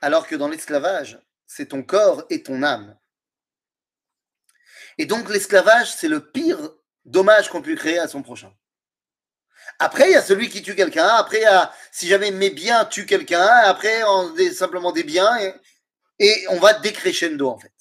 alors 0.02 0.28
que 0.28 0.36
dans 0.36 0.50
l'esclavage, 0.50 1.22
c'est 1.48 1.68
ton 1.68 1.84
corps 1.84 2.26
et 2.30 2.44
ton 2.44 2.64
âme. 2.64 3.00
Et 4.98 5.06
donc 5.06 5.30
l'esclavage, 5.30 5.96
c'est 5.96 6.10
le 6.10 6.30
pire 6.32 6.70
dommage 7.06 7.48
qu'on 7.48 7.62
peut 7.62 7.76
créer 7.78 8.00
à 8.00 8.10
son 8.10 8.22
prochain. 8.22 8.54
Après, 9.80 10.10
il 10.10 10.14
y 10.14 10.16
a 10.16 10.22
celui 10.22 10.50
qui 10.50 10.62
tue 10.62 10.76
quelqu'un. 10.76 11.08
Après, 11.08 11.44
si 11.92 12.08
jamais 12.08 12.32
mes 12.32 12.50
biens 12.50 12.84
tuent 12.86 13.06
quelqu'un. 13.06 13.48
Après, 13.64 14.04
on 14.04 14.36
est 14.36 14.52
simplement 14.52 14.92
des 14.92 15.04
biens 15.04 15.38
et, 16.20 16.46
on 16.50 16.60
va 16.60 16.74
décrescendo 16.74 17.48
en 17.48 17.58
fait. 17.58 17.72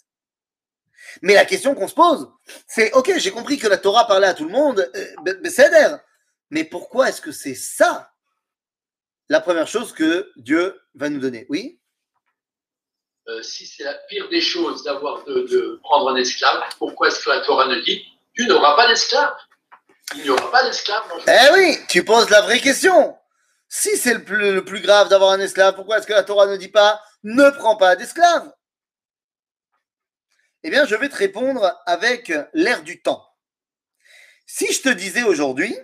Mais 1.22 1.34
la 1.34 1.44
question 1.44 1.74
qu'on 1.74 1.88
se 1.88 1.94
pose, 1.94 2.30
c'est 2.68 2.92
ok, 2.92 3.14
j'ai 3.16 3.32
compris 3.32 3.58
que 3.58 3.66
la 3.66 3.78
Torah 3.78 4.06
parlait 4.06 4.28
à 4.28 4.34
tout 4.34 4.44
le 4.44 4.52
monde, 4.52 4.88
euh, 4.94 5.96
mais 6.50 6.64
pourquoi 6.64 7.08
est-ce 7.08 7.20
que 7.20 7.32
c'est 7.32 7.56
ça 7.56 8.12
la 9.28 9.40
première 9.40 9.66
chose 9.66 9.92
que 9.92 10.30
Dieu 10.36 10.80
va 10.94 11.08
nous 11.08 11.18
donner? 11.18 11.46
Oui? 11.48 11.80
Euh, 13.26 13.42
Si 13.42 13.66
c'est 13.66 13.82
la 13.82 13.94
pire 14.08 14.28
des 14.28 14.40
choses 14.40 14.84
d'avoir 14.84 15.24
de, 15.24 15.40
de, 15.48 15.80
prendre 15.82 16.10
un 16.10 16.16
esclave, 16.16 16.62
pourquoi 16.78 17.08
est-ce 17.08 17.24
que 17.24 17.30
la 17.30 17.40
Torah 17.40 17.66
ne 17.66 17.80
dit? 17.80 18.04
Tu 18.34 18.46
n'auras 18.46 18.76
pas 18.76 18.86
d'esclave 18.86 19.34
Il 20.14 20.22
n'y 20.22 20.30
aura 20.30 20.50
pas 20.50 20.64
d'esclave 20.64 21.02
Eh 21.26 21.52
oui, 21.52 21.78
tu 21.88 22.04
poses 22.04 22.30
la 22.30 22.40
vraie 22.42 22.60
question. 22.60 23.16
Si 23.68 23.96
c'est 23.96 24.14
le 24.14 24.24
plus, 24.24 24.52
le 24.52 24.60
grave 24.80 25.08
d'avoir 25.08 25.32
un 25.32 25.40
esclave, 25.40 25.74
pourquoi 25.74 25.98
est-ce 25.98 26.06
que 26.06 26.14
la 26.14 26.22
Torah 26.22 26.46
ne 26.46 26.56
dit 26.56 26.68
pas 26.68 27.02
ne 27.22 27.50
prends 27.50 27.76
pas 27.76 27.96
d'esclave 27.96 28.50
Eh 30.62 30.70
bien, 30.70 30.86
je 30.86 30.94
vais 30.94 31.08
te 31.08 31.16
répondre 31.16 31.78
avec 31.84 32.32
l'air 32.54 32.82
du 32.82 33.02
temps. 33.02 33.26
Si 34.46 34.72
je 34.72 34.80
te 34.80 34.88
disais 34.88 35.24
aujourd'hui, 35.24 35.78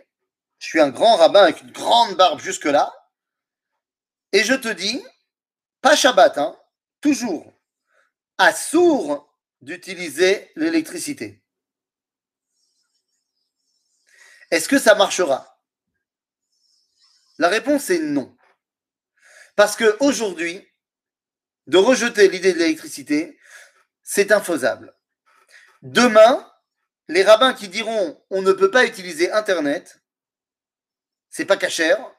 je 0.59 0.67
suis 0.67 0.81
un 0.81 0.89
grand 0.89 1.17
rabbin 1.17 1.43
avec 1.43 1.61
une 1.61 1.73
grande 1.73 2.17
barbe 2.17 2.41
jusque-là, 2.41 2.93
et 4.33 4.43
je 4.43 4.55
te 4.55 4.69
dis, 4.69 5.05
pas 5.83 5.95
Shabbat, 5.95 6.39
hein, 6.39 6.57
toujours, 7.03 7.53
à 8.39 8.55
sourd 8.55 9.31
d'utiliser 9.61 10.51
l'électricité. 10.57 11.44
Est-ce 14.51 14.69
que 14.69 14.79
ça 14.79 14.95
marchera? 14.95 15.59
La 17.39 17.49
réponse 17.49 17.91
est 17.91 17.99
non. 17.99 18.37
Parce 19.57 19.77
que 19.77 19.97
aujourd'hui, 20.01 20.67
de 21.67 21.79
rejeter 21.79 22.29
l'idée 22.29 22.53
de 22.53 22.59
l'électricité, 22.59 23.39
c'est 24.03 24.33
infaisable. 24.33 24.95
Demain, 25.83 26.51
les 27.09 27.23
rabbins 27.23 27.55
qui 27.55 27.69
diront 27.69 28.25
on 28.31 28.43
ne 28.43 28.53
peut 28.53 28.71
pas 28.71 28.85
utiliser 28.85 29.31
Internet, 29.33 30.03
c'est 31.31 31.45
pas 31.45 31.57
cachère, 31.57 32.15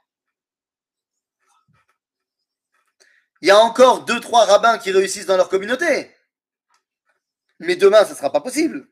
Il 3.46 3.48
y 3.50 3.51
a 3.51 3.60
encore 3.60 4.05
deux, 4.05 4.20
trois 4.20 4.46
rabbins 4.46 4.79
qui 4.79 4.91
réussissent 4.91 5.27
dans 5.27 5.38
leur 5.38 5.50
communauté. 5.50 6.12
Mais 7.60 7.75
demain, 7.75 8.03
ce 8.03 8.10
ne 8.10 8.15
sera 8.15 8.32
pas 8.32 8.41
possible. 8.41 8.88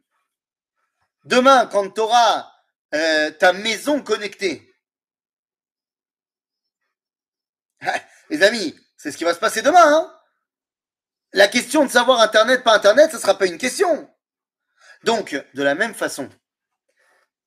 Demain, 1.23 1.65
quand 1.65 1.97
auras 1.97 2.52
euh, 2.93 3.31
ta 3.31 3.53
maison 3.53 4.01
connectée, 4.01 4.73
les 8.29 8.43
amis, 8.43 8.75
c'est 8.97 9.11
ce 9.11 9.17
qui 9.17 9.23
va 9.23 9.33
se 9.33 9.39
passer 9.39 9.61
demain. 9.61 9.79
Hein. 9.83 10.13
la 11.33 11.47
question 11.47 11.85
de 11.85 11.91
savoir 11.91 12.19
Internet, 12.21 12.63
pas 12.63 12.75
Internet, 12.75 13.11
ce 13.11 13.17
ne 13.17 13.21
sera 13.21 13.37
pas 13.37 13.47
une 13.47 13.57
question. 13.57 14.09
Donc, 15.03 15.35
de 15.53 15.63
la 15.63 15.75
même 15.75 15.93
façon, 15.93 16.29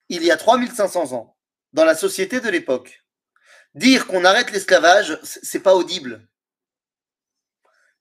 il 0.08 0.22
y 0.22 0.30
a 0.30 0.36
3500 0.36 1.12
ans, 1.12 1.36
dans 1.72 1.84
la 1.84 1.94
société 1.94 2.40
de 2.40 2.48
l'époque, 2.48 3.02
dire 3.74 4.06
qu'on 4.06 4.24
arrête 4.24 4.50
l'esclavage, 4.50 5.18
c'est 5.22 5.60
pas 5.60 5.74
audible. 5.74 6.26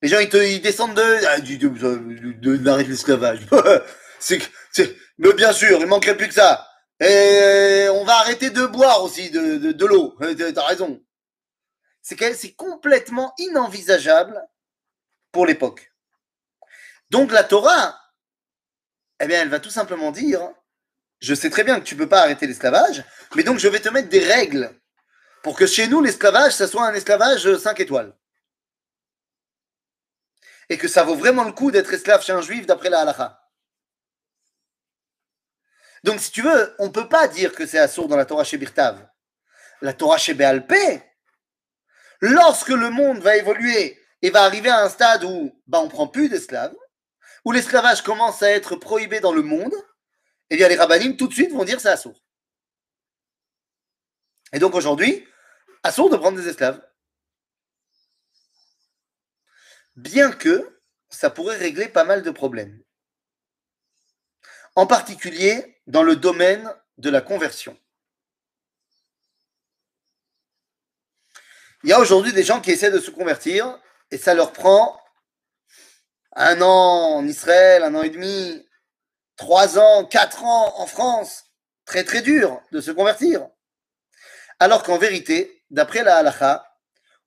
Les 0.01 0.09
gens, 0.09 0.19
ils, 0.19 0.29
te, 0.29 0.57
descendent 0.59 0.95
de, 0.95 1.25
ah, 1.27 1.39
de, 1.39 2.87
l'esclavage. 2.87 3.39
c'est, 4.19 4.39
mais 5.17 5.33
bien 5.33 5.53
sûr, 5.53 5.79
il 5.79 5.87
manquerait 5.87 6.17
plus 6.17 6.27
que 6.27 6.33
ça. 6.33 6.67
Et 6.99 7.87
on 7.91 8.05
va 8.05 8.19
arrêter 8.19 8.49
de 8.49 8.65
boire 8.65 9.03
aussi 9.03 9.29
de, 9.29 9.57
de, 9.57 9.85
l'eau. 9.85 10.15
Euh, 10.21 10.51
t'as 10.53 10.65
raison. 10.65 11.03
C'est, 12.01 12.33
c'est 12.33 12.53
complètement 12.53 13.33
inenvisageable 13.37 14.41
pour 15.31 15.45
l'époque. 15.45 15.91
Donc 17.09 17.31
la 17.31 17.43
Torah, 17.43 17.99
eh 19.19 19.27
bien, 19.27 19.41
elle 19.41 19.49
va 19.49 19.59
tout 19.59 19.69
simplement 19.69 20.11
dire, 20.11 20.41
je 21.19 21.35
sais 21.35 21.49
très 21.49 21.63
bien 21.63 21.79
que 21.79 21.85
tu 21.85 21.95
peux 21.95 22.07
pas 22.07 22.21
arrêter 22.21 22.47
l'esclavage, 22.47 23.03
mais 23.35 23.43
donc 23.43 23.59
je 23.59 23.67
vais 23.67 23.79
te 23.79 23.89
mettre 23.89 24.09
des 24.09 24.23
règles 24.23 24.73
pour 25.43 25.55
que 25.55 25.67
chez 25.67 25.87
nous, 25.87 26.01
l'esclavage, 26.01 26.53
ça 26.53 26.67
soit 26.67 26.87
un 26.87 26.93
esclavage 26.93 27.57
5 27.57 27.79
étoiles 27.79 28.15
et 30.69 30.77
que 30.77 30.87
ça 30.87 31.03
vaut 31.03 31.15
vraiment 31.15 31.43
le 31.43 31.51
coup 31.51 31.71
d'être 31.71 31.93
esclave 31.93 32.23
chez 32.23 32.33
un 32.33 32.41
juif 32.41 32.65
d'après 32.65 32.89
la 32.89 33.01
halakha. 33.01 33.44
Donc, 36.05 36.19
si 36.19 36.29
tu 36.29 36.43
veux, 36.43 36.75
on 36.77 36.85
ne 36.85 36.91
peut 36.91 37.09
pas 37.09 37.27
dire 37.27 37.51
que 37.55 37.65
c'est 37.65 37.79
assourd 37.79 38.07
dans 38.07 38.15
la 38.15 38.25
Torah 38.25 38.43
chez 38.43 38.59
Birtav. 38.59 39.09
La 39.81 39.91
Torah 39.91 40.19
chez 40.19 40.35
Béalpé, 40.35 41.01
lorsque 42.21 42.69
le 42.69 42.91
monde 42.91 43.17
va 43.17 43.37
évoluer 43.37 43.99
et 44.21 44.29
va 44.29 44.43
arriver 44.43 44.69
à 44.69 44.83
un 44.83 44.89
stade 44.89 45.23
où 45.23 45.59
bah, 45.65 45.79
on 45.79 45.85
ne 45.85 45.89
prend 45.89 46.07
plus 46.07 46.29
d'esclaves, 46.29 46.75
où 47.43 47.51
l'esclavage 47.51 48.03
commence 48.03 48.43
à 48.43 48.51
être 48.51 48.75
prohibé 48.75 49.19
dans 49.19 49.33
le 49.33 49.41
monde, 49.41 49.73
eh 50.51 50.57
bien 50.57 50.67
les 50.67 50.75
rabbinim 50.75 51.17
tout 51.17 51.27
de 51.27 51.33
suite 51.33 51.51
vont 51.51 51.65
dire 51.65 51.81
c'est 51.81 51.89
assourd. 51.89 52.23
Et 54.53 54.59
donc 54.59 54.75
aujourd'hui, 54.75 55.27
assourd 55.81 56.11
de 56.11 56.17
prendre 56.17 56.37
des 56.37 56.47
esclaves 56.47 56.81
bien 59.95 60.31
que 60.31 60.79
ça 61.09 61.31
pourrait 61.31 61.57
régler 61.57 61.87
pas 61.87 62.03
mal 62.03 62.21
de 62.21 62.29
problèmes. 62.29 62.84
En 64.75 64.87
particulier 64.87 65.81
dans 65.87 66.03
le 66.03 66.15
domaine 66.15 66.73
de 66.97 67.09
la 67.09 67.21
conversion. 67.21 67.77
Il 71.83 71.89
y 71.89 71.93
a 71.93 71.99
aujourd'hui 71.99 72.33
des 72.33 72.43
gens 72.43 72.61
qui 72.61 72.71
essaient 72.71 72.91
de 72.91 72.99
se 72.99 73.11
convertir 73.11 73.79
et 74.11 74.17
ça 74.17 74.33
leur 74.33 74.51
prend 74.53 74.99
un 76.35 76.61
an 76.61 77.17
en 77.17 77.27
Israël, 77.27 77.83
un 77.83 77.95
an 77.95 78.01
et 78.01 78.09
demi, 78.09 78.67
trois 79.37 79.79
ans, 79.79 80.05
quatre 80.05 80.43
ans 80.43 80.79
en 80.79 80.87
France. 80.87 81.43
Très 81.85 82.03
très 82.03 82.21
dur 82.21 82.61
de 82.71 82.81
se 82.81 82.91
convertir. 82.91 83.47
Alors 84.59 84.83
qu'en 84.83 84.97
vérité, 84.97 85.63
d'après 85.69 86.03
la 86.03 86.17
halakha, 86.17 86.79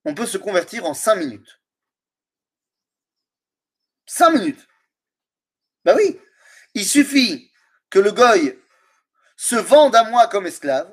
on 0.05 0.15
peut 0.15 0.27
se 0.27 0.39
convertir 0.39 0.85
en 0.85 0.95
cinq 0.95 1.17
minutes. 1.17 1.61
Cinq 4.07 4.31
minutes. 4.31 4.67
Ben 5.85 5.95
oui, 5.95 6.21
il 6.79 6.87
suffit 6.87 7.51
que 7.91 7.99
le 7.99 8.13
goy 8.13 8.57
se 9.37 9.57
vende 9.57 9.97
à 9.97 10.05
moi 10.05 10.29
comme 10.29 10.47
esclave. 10.47 10.91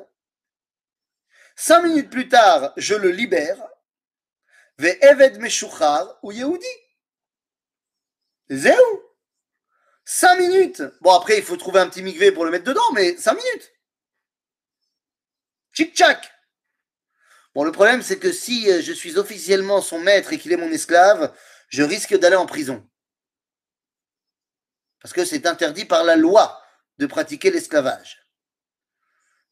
Cinq 1.55 1.83
minutes 1.83 2.09
plus 2.09 2.27
tard, 2.27 2.73
je 2.75 2.95
le 2.95 3.11
libère. 3.11 3.61
Ve 4.77 4.97
eved 5.01 5.39
meshuchar 5.39 6.17
ou 6.23 6.31
Yehudi. 6.31 6.75
Zéou. 8.49 9.03
Cinq 10.03 10.37
minutes. 10.37 10.83
Bon, 11.01 11.13
après, 11.13 11.37
il 11.37 11.43
faut 11.43 11.55
trouver 11.55 11.79
un 11.79 11.89
petit 11.89 12.03
migvé 12.03 12.31
pour 12.31 12.45
le 12.45 12.51
mettre 12.51 12.65
dedans, 12.65 12.91
mais 12.93 13.15
cinq 13.17 13.35
minutes. 13.35 13.71
Tchic-tchac. 15.73 16.31
Bon, 17.53 17.63
le 17.63 17.71
problème, 17.71 18.01
c'est 18.01 18.19
que 18.19 18.31
si 18.31 18.69
euh, 18.69 18.81
je 18.81 18.91
suis 18.91 19.17
officiellement 19.17 19.81
son 19.81 19.99
maître 19.99 20.33
et 20.33 20.37
qu'il 20.37 20.51
est 20.51 20.57
mon 20.57 20.71
esclave, 20.71 21.33
je 21.69 21.83
risque 21.83 22.17
d'aller 22.17 22.35
en 22.35 22.45
prison 22.45 22.87
parce 25.05 25.13
que 25.13 25.23
c'est 25.23 25.45
interdit 25.45 25.85
par 25.85 26.03
la 26.03 26.15
loi 26.15 26.59
de 26.97 27.05
pratiquer 27.05 27.51
l'esclavage. 27.51 28.25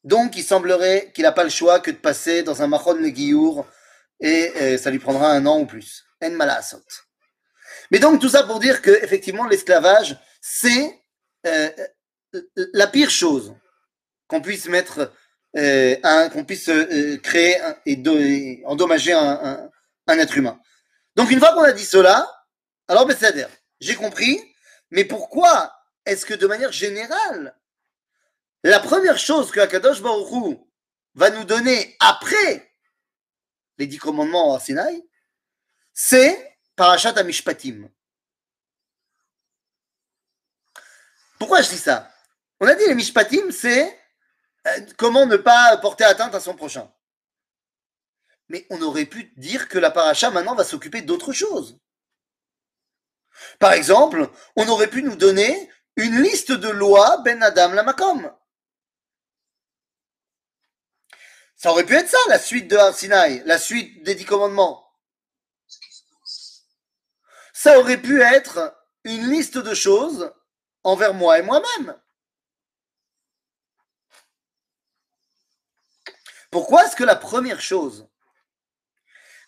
Donc, 0.03 0.35
il 0.35 0.41
semblerait 0.41 1.11
qu'il 1.13 1.25
n'a 1.25 1.31
pas 1.31 1.43
le 1.43 1.51
choix 1.51 1.79
que 1.79 1.91
de 1.91 1.95
passer 1.95 2.41
dans 2.41 2.63
un 2.63 2.67
machon 2.67 2.95
Negiour 2.95 3.67
et, 4.19 4.45
et 4.45 4.77
ça 4.79 4.89
lui 4.89 4.97
prendra 4.97 5.29
un 5.29 5.45
an 5.45 5.59
ou 5.59 5.67
plus. 5.67 6.05
En 6.23 6.31
malasot. 6.31 6.81
Mais 7.91 7.99
donc 7.99 8.19
tout 8.19 8.29
ça 8.29 8.41
pour 8.41 8.59
dire 8.59 8.81
que 8.81 8.89
effectivement 9.03 9.45
l'esclavage, 9.45 10.17
c'est 10.41 10.99
euh, 11.45 11.69
la 12.73 12.87
pire 12.87 13.11
chose 13.11 13.53
qu'on 14.27 14.41
puisse 14.41 14.67
mettre, 14.67 15.13
euh, 15.55 16.29
qu'on 16.29 16.45
puisse 16.45 16.67
euh, 16.69 17.17
créer 17.17 17.57
et, 17.85 18.63
endommager 18.65 19.13
un, 19.13 19.69
un, 20.07 20.17
être 20.17 20.35
humain. 20.35 20.59
Donc 21.15 21.29
une 21.29 21.37
fois 21.37 21.53
qu'on 21.53 21.61
a 21.61 21.73
dit 21.73 21.85
cela, 21.85 22.27
alors 22.87 23.05
ben, 23.05 23.15
c'est-à-dire, 23.15 23.49
j'ai 23.79 23.93
compris, 23.93 24.41
mais 24.93 25.05
pourquoi 25.05 25.75
est-ce 26.05 26.23
que 26.23 26.35
de 26.35 26.45
manière 26.45 26.71
générale, 26.71 27.59
la 28.63 28.79
première 28.79 29.17
chose 29.17 29.51
que 29.51 29.59
Akadosh 29.59 30.03
Baruch 30.03 30.59
va 31.15 31.31
nous 31.31 31.45
donner 31.45 31.97
après 31.99 32.71
les 33.79 33.87
dix 33.87 33.97
commandements 33.97 34.53
à 34.53 34.59
Sinaï, 34.59 35.03
c'est 35.93 36.59
Parashat 36.75 37.17
Amishpatim. 37.17 37.89
Pourquoi 41.39 41.63
je 41.63 41.69
dis 41.69 41.77
ça? 41.77 42.11
On 42.59 42.67
a 42.67 42.75
dit 42.75 42.85
les 42.85 42.93
Mishpatim, 42.93 43.51
c'est 43.51 43.99
euh, 44.67 44.79
comment 44.95 45.25
ne 45.25 45.37
pas 45.37 45.75
porter 45.77 46.03
atteinte 46.03 46.35
à 46.35 46.39
son 46.39 46.55
prochain. 46.55 46.93
Mais 48.47 48.67
on 48.69 48.79
aurait 48.83 49.07
pu 49.07 49.33
dire 49.37 49.67
que 49.67 49.79
la 49.79 49.89
paracha 49.89 50.29
maintenant 50.29 50.53
va 50.53 50.63
s'occuper 50.63 51.01
d'autre 51.01 51.33
chose. 51.33 51.79
Par 53.59 53.73
exemple, 53.73 54.29
on 54.55 54.67
aurait 54.67 54.89
pu 54.89 55.03
nous 55.03 55.15
donner 55.15 55.69
une 55.95 56.21
liste 56.21 56.51
de 56.51 56.69
lois 56.69 57.17
Ben 57.23 57.41
Adam 57.43 57.69
Lamakom. 57.73 58.31
Ça 61.55 61.71
aurait 61.71 61.85
pu 61.85 61.95
être 61.95 62.09
ça, 62.09 62.17
la 62.27 62.39
suite 62.39 62.69
de 62.69 62.75
Arsinaï, 62.75 63.41
la 63.45 63.57
suite 63.57 64.03
des 64.03 64.15
dix 64.15 64.25
commandements. 64.25 64.85
Ça 67.53 67.79
aurait 67.79 68.01
pu 68.01 68.21
être 68.21 68.75
une 69.05 69.29
liste 69.29 69.57
de 69.57 69.73
choses 69.73 70.33
envers 70.83 71.13
moi 71.13 71.39
et 71.39 71.41
moi-même. 71.41 71.97
Pourquoi 76.51 76.85
est-ce 76.85 76.95
que 76.95 77.03
la 77.03 77.15
première 77.15 77.61
chose 77.61 78.07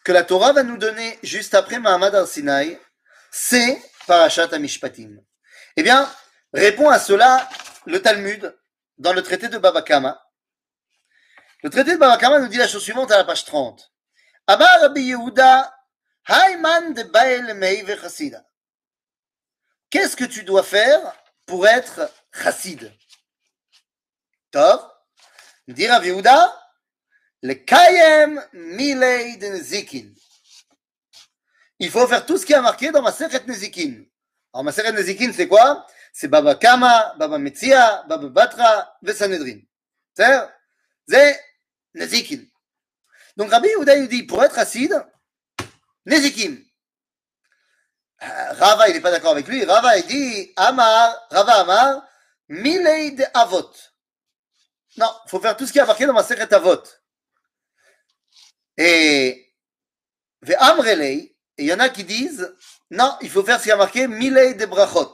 que 0.06 0.12
la 0.12 0.24
Torah 0.24 0.54
va 0.54 0.63
nous 0.63 0.77
donner 0.77 1.20
juste 1.24 1.56
après 1.56 1.80
Mahamad 1.80 2.15
al-Sinaï, 2.15 2.80
c'est 3.38 3.82
Parashat 4.08 4.48
Amishpatim 4.54 5.22
Eh 5.75 5.84
bien, 5.84 6.10
répond 6.54 6.89
à 6.89 7.00
cela 7.00 7.50
le 7.86 8.01
Talmud 8.01 8.58
dans 8.98 9.12
le 9.12 9.22
traité 9.22 9.50
de 9.50 9.58
Baba 9.58 9.82
Kama. 9.82 10.25
Le 11.62 11.70
traité 11.70 11.92
de 11.92 11.98
Baba 11.98 12.18
Kama 12.18 12.39
nous 12.39 12.48
dit 12.48 12.56
la 12.56 12.70
chose 12.70 12.84
suivante 12.84 13.12
à 13.12 13.18
la 13.18 13.25
page 13.25 13.44
30. 13.44 13.92
Abba 14.48 14.65
Rabbi 14.77 15.01
Yehuda, 15.01 15.75
de 16.30 18.42
Qu'est-ce 19.89 20.15
que 20.15 20.25
tu 20.25 20.44
dois 20.44 20.63
faire 20.63 21.01
pour 21.46 21.68
être 21.68 22.10
chassid? 22.34 22.89
Tov, 24.51 24.82
dit 25.68 25.88
Rabbi 25.88 26.08
Yehuda, 26.08 26.58
le 27.42 27.56
Kayem 27.56 28.42
Milei 28.54 29.36
de 29.36 29.48
Nezikin. 29.48 30.13
Il 31.79 31.91
faut 31.91 32.08
faire 32.08 32.25
tout 32.25 32.38
ce 32.38 32.46
qui 32.46 32.53
est 32.53 32.62
marqué 32.62 32.91
dans 32.91 33.01
ma 33.01 33.12
Seret 33.12 33.46
Nezikin. 33.46 34.03
Alors 34.53 34.63
ma 34.63 34.72
Seret 34.72 34.94
Nezikin, 34.94 35.34
c'est 35.34 35.48
quoi? 35.48 35.86
C'est 36.13 36.27
Baba 36.27 36.55
Kama, 36.55 37.15
Baba 37.17 37.38
Metzia, 37.38 38.03
Baba 38.08 38.29
Batra, 38.29 38.98
Vesanedrin. 39.01 39.60
C'est 40.15 40.50
C'est 41.08 41.44
Nezikin. 41.94 42.46
Donc 43.36 43.51
Rabbi 43.51 43.67
Yehuda 43.67 43.98
il 43.98 44.08
dit, 44.08 44.24
pour 44.24 44.44
être 44.44 44.58
acide, 44.58 45.05
Nezikim. 46.05 46.63
Euh, 48.24 48.53
Rava, 48.53 48.88
il 48.88 48.94
n'est 48.94 49.01
pas 49.01 49.12
d'accord 49.12 49.32
avec 49.32 49.48
lui. 49.48 49.65
Rava, 49.65 49.98
il 49.98 50.05
dit, 50.08 50.53
Amar, 50.55 51.27
Rava 51.29 51.60
Amar, 51.60 52.08
Mileid 52.47 53.30
Avot. 53.34 53.71
Non, 54.95 55.12
il 55.26 55.30
faut 55.30 55.41
faire 55.41 55.58
tout 55.58 55.67
ce 55.67 55.73
qui 55.73 55.80
est 55.80 55.86
marqué 55.86 56.06
dans 56.06 56.13
ma 56.13 56.23
Seret 56.23 56.54
Avot. 56.54 56.82
Et 58.78 59.54
et 61.58 61.63
il 61.63 61.68
y 61.68 61.74
en 61.74 61.80
a 61.80 61.89
qui 61.89 62.04
disent 62.04 62.56
non, 62.91 63.18
il 63.22 63.30
faut 63.30 63.44
faire 63.44 63.60
ce 63.60 63.65
qui 63.65 63.72
a 63.72 63.78
marqué 63.78 64.08
Milei 64.08 64.54
de 64.54 64.65
Brachot 64.65 65.13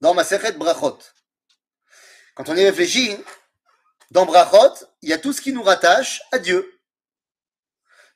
dans 0.00 0.14
ma 0.14 0.22
Brachot. 0.22 0.98
Quand 2.34 2.48
on 2.48 2.56
y 2.56 2.64
réfléchit, 2.64 3.16
dans 4.10 4.26
Brachot, 4.26 4.86
il 5.02 5.08
y 5.08 5.12
a 5.12 5.18
tout 5.18 5.32
ce 5.32 5.40
qui 5.40 5.52
nous 5.52 5.62
rattache 5.62 6.22
à 6.32 6.38
Dieu. 6.38 6.80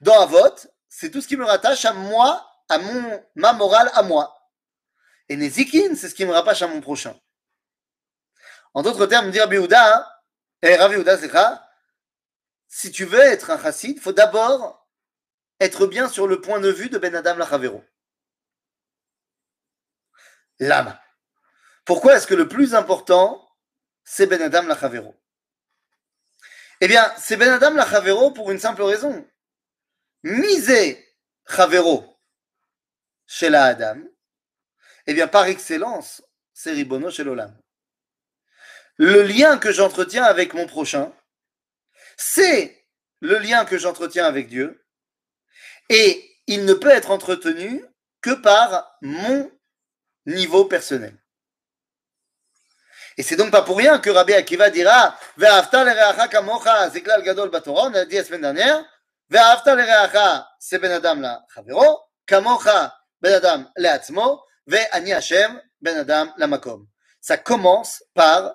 Dans 0.01 0.21
Avot, 0.21 0.55
c'est 0.89 1.11
tout 1.11 1.21
ce 1.21 1.29
qui 1.29 1.37
me 1.37 1.45
rattache 1.45 1.85
à 1.85 1.93
moi, 1.93 2.49
à 2.69 2.79
mon, 2.79 3.25
ma 3.35 3.53
morale 3.53 3.91
à 3.95 4.03
moi. 4.03 4.37
Et 5.29 5.37
Nezikin, 5.37 5.95
c'est 5.95 6.09
ce 6.09 6.15
qui 6.15 6.25
me 6.25 6.33
rattache 6.33 6.63
à 6.63 6.67
mon 6.67 6.81
prochain. 6.81 7.19
En 8.75 8.83
d'autres 8.83 9.07
termes, 9.07 9.31
dire 9.31 9.49
Biouda, 9.49 10.23
et 10.63 10.69
eh, 10.69 10.77
Rav 10.77 10.93
si 12.69 12.91
tu 12.91 13.05
veux 13.05 13.21
être 13.21 13.51
un 13.51 13.63
chassid, 13.63 13.97
il 13.97 14.01
faut 14.01 14.13
d'abord 14.13 14.82
être 15.63 15.87
bien 15.87 16.09
sur 16.09 16.27
le 16.27 16.41
point 16.41 16.61
de 16.61 16.71
vue 16.71 16.89
de 16.89 16.99
Ben 16.99 17.15
Adam 17.15 17.37
Lachavero. 17.37 17.85
L'âme. 20.59 20.99
Pourquoi 21.85 22.17
est-ce 22.17 22.27
que 22.27 22.35
le 22.35 22.49
plus 22.49 22.75
important, 22.75 23.49
c'est 24.05 24.27
Ben 24.27 24.41
Adam 24.43 24.63
Lachavero 24.63 25.15
Eh 26.81 26.89
bien, 26.89 27.13
c'est 27.19 27.37
Ben 27.37 27.53
Adam 27.53 27.75
Lachavero 27.75 28.33
pour 28.33 28.51
une 28.51 28.59
simple 28.59 28.83
raison. 28.83 29.27
Miser 30.23 31.05
Chavero 31.49 32.09
chez 33.27 33.49
la 33.49 33.65
Adam, 33.65 33.99
eh 35.07 35.15
bien, 35.15 35.27
par 35.27 35.47
excellence, 35.47 36.23
c'est 36.53 36.73
Ribono 36.73 37.11
chez 37.11 37.25
l'Olam. 37.25 37.57
Le 38.97 39.23
lien 39.23 39.59
que 39.59 39.73
j'entretiens 39.73 40.25
avec 40.25 40.55
mon 40.55 40.67
prochain, 40.67 41.13
c'est 42.17 42.87
le 43.21 43.39
lien 43.39 43.65
que 43.65 43.79
j'entretiens 43.79 44.27
avec 44.27 44.49
Dieu, 44.49 44.82
et 45.93 46.41
il 46.47 46.65
ne 46.65 46.73
peut 46.73 46.91
être 46.91 47.11
entretenu 47.11 47.85
que 48.23 48.31
par 48.31 48.97
mon 49.03 49.53
niveau 50.25 50.65
personnel. 50.65 51.17
Et 53.19 53.23
c'est 53.23 53.37
donc 53.37 53.51
pas 53.51 53.61
pour 53.61 53.77
rien 53.77 53.99
que 53.99 54.09
Rabbi 54.09 54.33
Akiva 54.33 54.71
dira 54.71 55.19
Ve'afta 55.37 55.85
le'reacha 55.85 56.29
kamocha 56.29 56.89
zeklal 56.89 57.23
gadol 57.23 57.51
batora, 57.51 57.89
on 57.89 57.95
a 57.95 58.07
dit 58.07 58.17
la 58.17 58.25
semaine 58.25 58.41
dernière 58.41 58.83
Ve'afta 59.29 59.75
le'reacha 59.75 60.49
c'est 60.59 60.79
ben 60.79 60.91
adam 60.93 61.17
la 61.17 61.45
chavero, 61.55 62.01
kamocha 62.27 62.99
ben 63.21 63.35
adam 63.35 63.71
le'atzmo, 63.77 64.41
ve'ani 64.67 65.13
Hashem 65.13 65.61
ben 65.83 65.99
adam 65.99 66.33
la 66.39 66.47
makom. 66.47 66.89
Ça 67.21 67.37
commence 67.37 68.03
par 68.15 68.55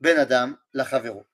ben 0.00 0.18
adam 0.18 0.54
la 0.72 0.88
chavero. 0.88 1.26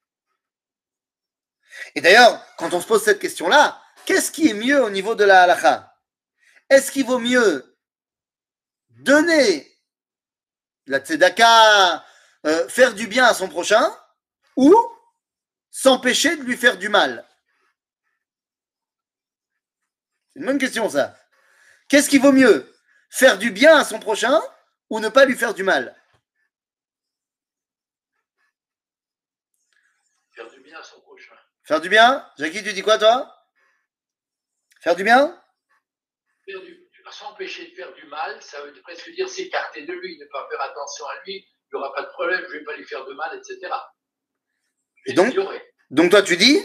Et 1.94 2.00
d'ailleurs, 2.00 2.44
quand 2.56 2.72
on 2.74 2.80
se 2.80 2.86
pose 2.86 3.04
cette 3.04 3.20
question-là, 3.20 3.80
qu'est-ce 4.06 4.30
qui 4.30 4.48
est 4.48 4.54
mieux 4.54 4.82
au 4.82 4.90
niveau 4.90 5.14
de 5.14 5.24
la 5.24 5.42
halakha? 5.42 5.94
Est-ce 6.70 6.90
qu'il 6.90 7.06
vaut 7.06 7.18
mieux 7.18 7.76
donner 8.90 9.70
la 10.86 10.98
tzedaka, 10.98 12.04
euh, 12.46 12.68
faire 12.68 12.94
du 12.94 13.06
bien 13.06 13.24
à 13.26 13.34
son 13.34 13.48
prochain, 13.48 13.84
ou 14.56 14.74
s'empêcher 15.70 16.36
de 16.36 16.42
lui 16.42 16.56
faire 16.56 16.78
du 16.78 16.88
mal? 16.88 17.26
C'est 20.32 20.40
une 20.40 20.46
bonne 20.46 20.58
question, 20.58 20.88
ça. 20.88 21.16
Qu'est-ce 21.88 22.08
qui 22.08 22.18
vaut 22.18 22.32
mieux? 22.32 22.72
Faire 23.10 23.38
du 23.38 23.50
bien 23.50 23.78
à 23.78 23.84
son 23.84 24.00
prochain 24.00 24.40
ou 24.90 25.00
ne 25.00 25.08
pas 25.08 25.24
lui 25.24 25.36
faire 25.36 25.54
du 25.54 25.62
mal? 25.62 25.94
Faire 31.62 31.80
du 31.80 31.88
bien? 31.88 32.30
Jackie, 32.36 32.62
tu 32.62 32.72
dis 32.72 32.82
quoi, 32.82 32.98
toi? 32.98 33.33
Faire 34.84 34.96
du 34.96 35.02
bien 35.02 35.42
S'empêcher 37.10 37.70
de 37.70 37.74
faire 37.74 37.94
du 37.94 38.06
mal, 38.06 38.42
ça 38.42 38.60
veut 38.62 38.72
presque 38.82 39.08
dire 39.12 39.28
s'écarter 39.28 39.86
de 39.86 39.92
lui, 39.92 40.18
ne 40.18 40.24
pas 40.26 40.48
faire 40.50 40.60
attention 40.60 41.06
à 41.06 41.22
lui, 41.24 41.36
il 41.36 41.68
n'y 41.72 41.78
aura 41.78 41.94
pas 41.94 42.02
de 42.02 42.08
problème, 42.08 42.44
je 42.48 42.54
ne 42.54 42.58
vais 42.58 42.64
pas 42.64 42.76
lui 42.76 42.84
faire 42.84 43.04
de 43.06 43.14
mal, 43.14 43.38
etc. 43.38 43.72
Et 45.06 45.12
donc, 45.12 45.34
donc, 45.90 46.10
toi, 46.10 46.22
tu 46.22 46.36
dis, 46.36 46.58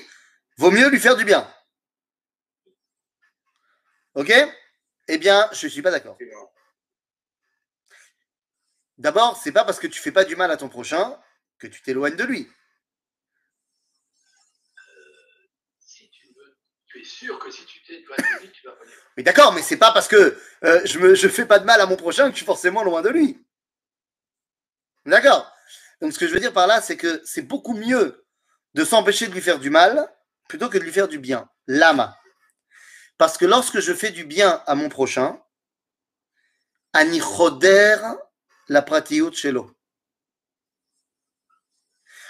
vaut 0.58 0.72
mieux 0.72 0.90
lui 0.90 1.00
faire 1.00 1.16
du 1.16 1.24
bien. 1.24 1.48
Ok? 4.16 4.34
Eh 5.08 5.18
bien, 5.18 5.48
je 5.54 5.68
ne 5.68 5.72
suis 5.72 5.82
pas 5.82 5.92
d'accord. 5.92 6.18
D'abord, 8.98 9.38
c'est 9.38 9.52
pas 9.52 9.66
parce 9.66 9.80
que 9.80 9.88
tu 9.88 10.02
fais 10.02 10.12
pas 10.12 10.26
du 10.26 10.36
mal 10.36 10.50
à 10.50 10.58
ton 10.58 10.68
prochain 10.68 11.22
que 11.60 11.68
tu 11.68 11.82
t'éloignes 11.84 12.16
de 12.16 12.24
lui. 12.24 12.52
tu 16.90 17.00
es 17.02 17.04
sûr 17.04 17.38
que 17.40 17.52
si 17.52 17.66
tu 17.66 17.79
Mais 19.18 19.24
d'accord, 19.24 19.54
mais 19.54 19.62
c'est 19.62 19.78
pas 19.78 19.92
parce 19.92 20.08
que 20.08 20.38
euh, 20.64 20.82
je 20.86 21.00
ne 21.00 21.14
je 21.14 21.28
fais 21.28 21.46
pas 21.46 21.60
de 21.60 21.66
mal 21.66 21.82
à 21.82 21.86
mon 21.86 21.96
prochain 21.96 22.26
que 22.26 22.32
je 22.32 22.38
suis 22.38 22.46
forcément 22.46 22.84
loin 22.84 23.02
de 23.02 23.10
lui. 23.10 23.46
D'accord 25.06 25.52
Donc 26.02 26.14
ce 26.14 26.20
que 26.20 26.28
je 26.28 26.34
veux 26.34 26.40
dire 26.40 26.54
par 26.54 26.68
là, 26.68 26.82
c'est 26.82 26.98
que 26.98 27.22
c'est 27.26 27.42
beaucoup 27.42 27.74
mieux 27.74 28.26
de 28.76 28.86
s'empêcher 28.86 29.28
de 29.28 29.34
lui 29.34 29.42
faire 29.42 29.60
du 29.60 29.70
mal 29.70 30.08
plutôt 30.48 30.70
que 30.70 30.78
de 30.78 30.84
lui 30.84 30.92
faire 30.92 31.08
du 31.08 31.20
bien. 31.20 31.50
Lama. 31.68 32.18
Parce 33.18 33.38
que 33.38 33.46
lorsque 33.46 33.80
je 33.80 33.94
fais 33.94 34.12
du 34.12 34.24
bien 34.24 34.64
à 34.66 34.76
mon 34.76 34.90
prochain, 34.90 35.42
ani 36.94 37.20
choder 37.20 37.98
la 38.70 38.82
pratiyut 38.82 39.34
shelo. 39.34 39.76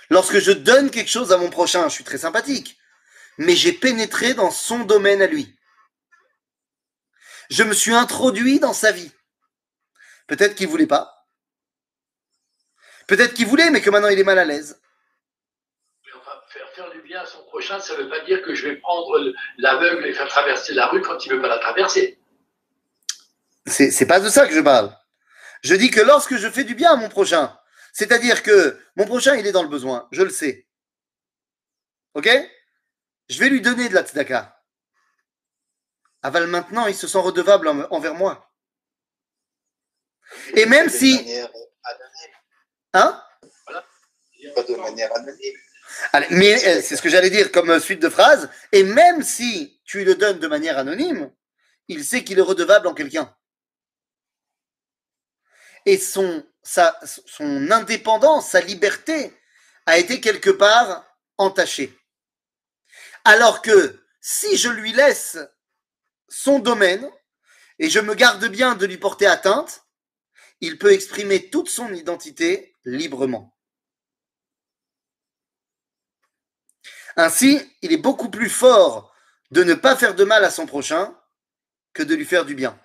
Lorsque 0.09 0.39
je 0.39 0.51
donne 0.51 0.89
quelque 0.89 1.11
chose 1.11 1.31
à 1.31 1.37
mon 1.37 1.51
prochain, 1.51 1.87
je 1.87 1.93
suis 1.93 2.03
très 2.03 2.17
sympathique, 2.17 2.78
mais 3.39 3.55
j'ai 3.55 3.71
pénétré 3.71 4.33
dans 4.33 4.51
son 4.51 4.79
domaine 4.79 5.21
à 5.21 5.27
lui. 5.27 5.55
Je 7.49 7.63
me 7.63 7.73
suis 7.73 7.93
introduit 7.93 8.59
dans 8.59 8.73
sa 8.73 8.91
vie. 8.91 9.11
Peut-être 10.27 10.55
qu'il 10.55 10.67
voulait 10.67 10.85
pas. 10.85 11.25
Peut-être 13.07 13.33
qu'il 13.33 13.47
voulait, 13.47 13.71
mais 13.71 13.81
que 13.81 13.89
maintenant 13.89 14.09
il 14.09 14.19
est 14.19 14.25
mal 14.25 14.37
à 14.37 14.45
l'aise. 14.45 14.79
Mais 16.05 16.11
enfin, 16.19 16.37
faire, 16.49 16.69
faire 16.75 16.91
du 16.91 17.01
bien 17.01 17.21
à 17.21 17.25
son 17.25 17.43
prochain, 17.45 17.79
ça 17.79 17.97
ne 17.97 18.03
veut 18.03 18.09
pas 18.09 18.19
dire 18.25 18.41
que 18.43 18.53
je 18.53 18.67
vais 18.67 18.75
prendre 18.75 19.33
l'aveugle 19.57 20.05
et 20.05 20.13
faire 20.13 20.27
traverser 20.27 20.73
la 20.73 20.87
rue 20.87 21.01
quand 21.01 21.25
il 21.25 21.29
ne 21.29 21.35
veut 21.35 21.41
pas 21.41 21.47
la 21.47 21.59
traverser. 21.59 22.19
C'est, 23.65 23.89
c'est 23.89 24.05
pas 24.05 24.19
de 24.19 24.29
ça 24.29 24.47
que 24.47 24.53
je 24.53 24.59
parle. 24.59 24.93
Je 25.63 25.75
dis 25.75 25.89
que 25.89 26.01
lorsque 26.01 26.35
je 26.35 26.49
fais 26.49 26.65
du 26.65 26.75
bien 26.75 26.91
à 26.91 26.95
mon 26.97 27.09
prochain, 27.09 27.57
c'est-à-dire 27.93 28.43
que 28.43 28.77
mon 28.97 29.05
prochain, 29.05 29.35
il 29.35 29.47
est 29.47 29.53
dans 29.53 29.63
le 29.63 29.69
besoin, 29.69 30.09
je 30.11 30.23
le 30.23 30.29
sais. 30.29 30.67
Ok? 32.15 32.29
Je 33.29 33.39
vais 33.39 33.49
lui 33.49 33.61
donner 33.61 33.89
de 33.89 33.93
la 33.93 34.03
tzedaka. 34.03 34.55
Aval 36.21 36.47
maintenant, 36.47 36.87
il 36.87 36.95
se 36.95 37.07
sent 37.07 37.19
redevable 37.19 37.67
en- 37.67 37.87
envers 37.91 38.13
moi. 38.15 38.51
Et 40.55 40.65
même 40.65 40.87
De 40.87 40.91
si. 40.91 41.15
manière 41.15 41.49
anonyme, 41.83 42.35
Hein? 42.93 43.23
Pas 44.55 44.63
de 44.63 44.75
manière 44.75 45.15
anonyme. 45.15 45.55
Allez, 46.13 46.27
mais 46.31 46.53
euh, 46.67 46.81
c'est 46.81 46.95
ce 46.95 47.01
que 47.01 47.09
j'allais 47.09 47.29
dire 47.29 47.51
comme 47.51 47.69
euh, 47.71 47.79
suite 47.79 48.01
de 48.01 48.09
phrase. 48.09 48.49
Et 48.71 48.83
même 48.83 49.23
si 49.23 49.81
tu 49.85 50.03
le 50.03 50.15
donnes 50.15 50.39
de 50.39 50.47
manière 50.47 50.77
anonyme, 50.77 51.31
il 51.87 52.03
sait 52.05 52.23
qu'il 52.23 52.37
est 52.37 52.43
redevable 52.43 52.87
en 52.87 52.93
quelqu'un. 52.93 53.35
Et 55.85 55.97
son, 55.97 56.45
sa, 56.61 56.99
son 57.05 57.71
indépendance, 57.71 58.49
sa 58.49 58.61
liberté 58.61 59.33
a 59.85 59.97
été 59.97 60.19
quelque 60.21 60.49
part 60.51 61.05
entachée. 61.37 61.97
Alors 63.25 63.61
que 63.61 64.03
si 64.21 64.57
je 64.57 64.69
lui 64.69 64.91
laisse 64.91 65.37
son 66.27 66.59
domaine 66.59 67.09
et 67.79 67.89
je 67.89 67.99
me 67.99 68.13
garde 68.13 68.45
bien 68.45 68.75
de 68.75 68.85
lui 68.85 68.97
porter 68.97 69.25
atteinte, 69.27 69.85
il 70.61 70.77
peut 70.77 70.91
exprimer 70.91 71.49
toute 71.49 71.69
son 71.69 71.93
identité 71.93 72.75
librement. 72.85 73.55
Ainsi, 77.15 77.61
il 77.81 77.91
est 77.91 77.97
beaucoup 77.97 78.29
plus 78.29 78.49
fort 78.49 79.13
de 79.51 79.63
ne 79.63 79.73
pas 79.73 79.95
faire 79.95 80.15
de 80.15 80.23
mal 80.23 80.43
à 80.43 80.49
son 80.49 80.65
prochain 80.65 81.17
que 81.93 82.03
de 82.03 82.15
lui 82.15 82.25
faire 82.25 82.45
du 82.45 82.55
bien. 82.55 82.79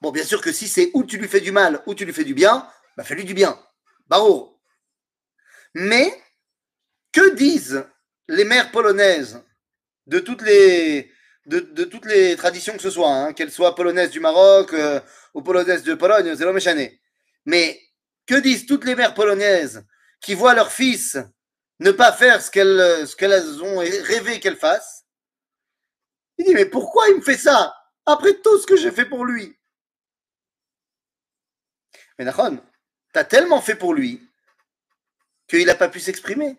Bon, 0.00 0.10
bien 0.10 0.24
sûr 0.24 0.40
que 0.40 0.52
si 0.52 0.66
c'est 0.66 0.90
ou 0.94 1.04
tu 1.04 1.18
lui 1.18 1.28
fais 1.28 1.40
du 1.40 1.52
mal 1.52 1.82
ou 1.86 1.94
tu 1.94 2.04
lui 2.04 2.12
fais 2.12 2.24
du 2.24 2.34
bien, 2.34 2.68
bah 2.96 3.04
fais-lui 3.04 3.24
du 3.24 3.34
bien. 3.34 3.60
Barreau. 4.06 4.60
Mais 5.74 6.10
que 7.12 7.34
disent 7.34 7.86
les 8.30 8.44
mères 8.44 8.70
polonaises 8.70 9.42
de 10.06 10.20
toutes 10.20 10.42
les, 10.42 11.12
traditions 12.36 12.76
que 12.76 12.82
ce 12.82 12.90
soit, 12.90 13.12
hein, 13.12 13.32
qu'elles 13.32 13.50
soient 13.50 13.74
polonaises 13.74 14.10
du 14.10 14.20
Maroc 14.20 14.72
euh, 14.72 15.00
ou 15.34 15.42
polonaises 15.42 15.82
de 15.82 15.94
Pologne, 15.94 16.34
c'est 16.36 16.44
l'homme 16.44 16.56
échané. 16.56 17.00
Mais 17.44 17.80
que 18.26 18.36
disent 18.36 18.66
toutes 18.66 18.84
les 18.84 18.94
mères 18.94 19.14
polonaises 19.14 19.84
qui 20.20 20.34
voient 20.34 20.54
leur 20.54 20.70
fils 20.70 21.18
ne 21.80 21.90
pas 21.90 22.12
faire 22.12 22.40
ce 22.40 22.50
qu'elles 22.50 23.08
qu'elles 23.18 23.62
ont 23.62 23.78
rêvé 23.78 24.38
qu'elle 24.38 24.56
fasse 24.56 25.04
Il 26.38 26.44
dit 26.44 26.54
mais 26.54 26.66
pourquoi 26.66 27.08
il 27.08 27.16
me 27.16 27.22
fait 27.22 27.38
ça 27.38 27.74
après 28.06 28.34
tout 28.34 28.58
ce 28.58 28.66
que 28.66 28.76
j'ai 28.76 28.92
fait 28.92 29.06
pour 29.06 29.24
lui? 29.24 29.58
Mais 32.18 32.24
Nahon, 32.24 32.62
t'as 33.12 33.24
tellement 33.24 33.60
fait 33.60 33.74
pour 33.74 33.94
lui 33.94 34.22
qu'il 35.48 35.66
n'a 35.66 35.74
pas 35.74 35.88
pu 35.88 35.98
s'exprimer. 35.98 36.56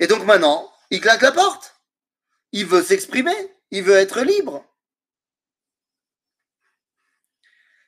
Et 0.00 0.06
donc 0.06 0.24
maintenant, 0.24 0.72
il 0.90 1.00
claque 1.00 1.22
la 1.22 1.32
porte. 1.32 1.80
Il 2.52 2.66
veut 2.66 2.82
s'exprimer, 2.82 3.34
il 3.70 3.82
veut 3.82 3.96
être 3.96 4.20
libre. 4.20 4.64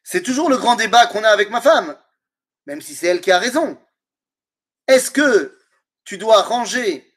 C'est 0.02 0.22
toujours 0.22 0.48
le 0.48 0.56
grand 0.56 0.76
débat 0.76 1.06
qu'on 1.06 1.24
a 1.24 1.30
avec 1.30 1.50
ma 1.50 1.60
femme, 1.60 2.00
même 2.66 2.80
si 2.80 2.94
c'est 2.94 3.08
elle 3.08 3.20
qui 3.20 3.32
a 3.32 3.38
raison. 3.38 3.80
Est-ce 4.86 5.10
que 5.10 5.58
tu 6.04 6.16
dois 6.16 6.42
ranger 6.42 7.12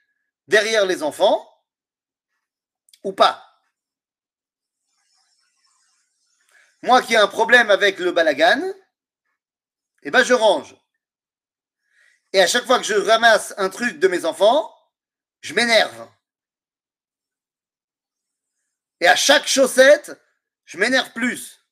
derrière 0.47 0.85
les 0.85 1.03
enfants 1.03 1.47
ou 3.03 3.13
pas? 3.13 3.45
Moi 6.81 7.01
qui 7.01 7.13
ai 7.13 7.17
un 7.17 7.27
problème 7.27 7.69
avec 7.69 7.99
le 7.99 8.11
balagan, 8.11 8.61
eh 10.03 10.11
ben 10.11 10.23
je 10.23 10.33
range. 10.33 10.75
Et 12.31 12.41
à 12.41 12.47
chaque 12.47 12.65
fois 12.65 12.77
que 12.77 12.85
je 12.85 12.95
ramasse 12.95 13.53
un 13.57 13.69
truc 13.69 13.99
de 13.99 14.07
mes 14.07 14.25
enfants, 14.25 14.75
je 15.41 15.53
m'énerve. 15.53 16.09
Et 18.99 19.07
à 19.07 19.15
chaque 19.15 19.47
chaussette, 19.47 20.11
je 20.65 20.77
m'énerve 20.77 21.11
plus. 21.13 21.65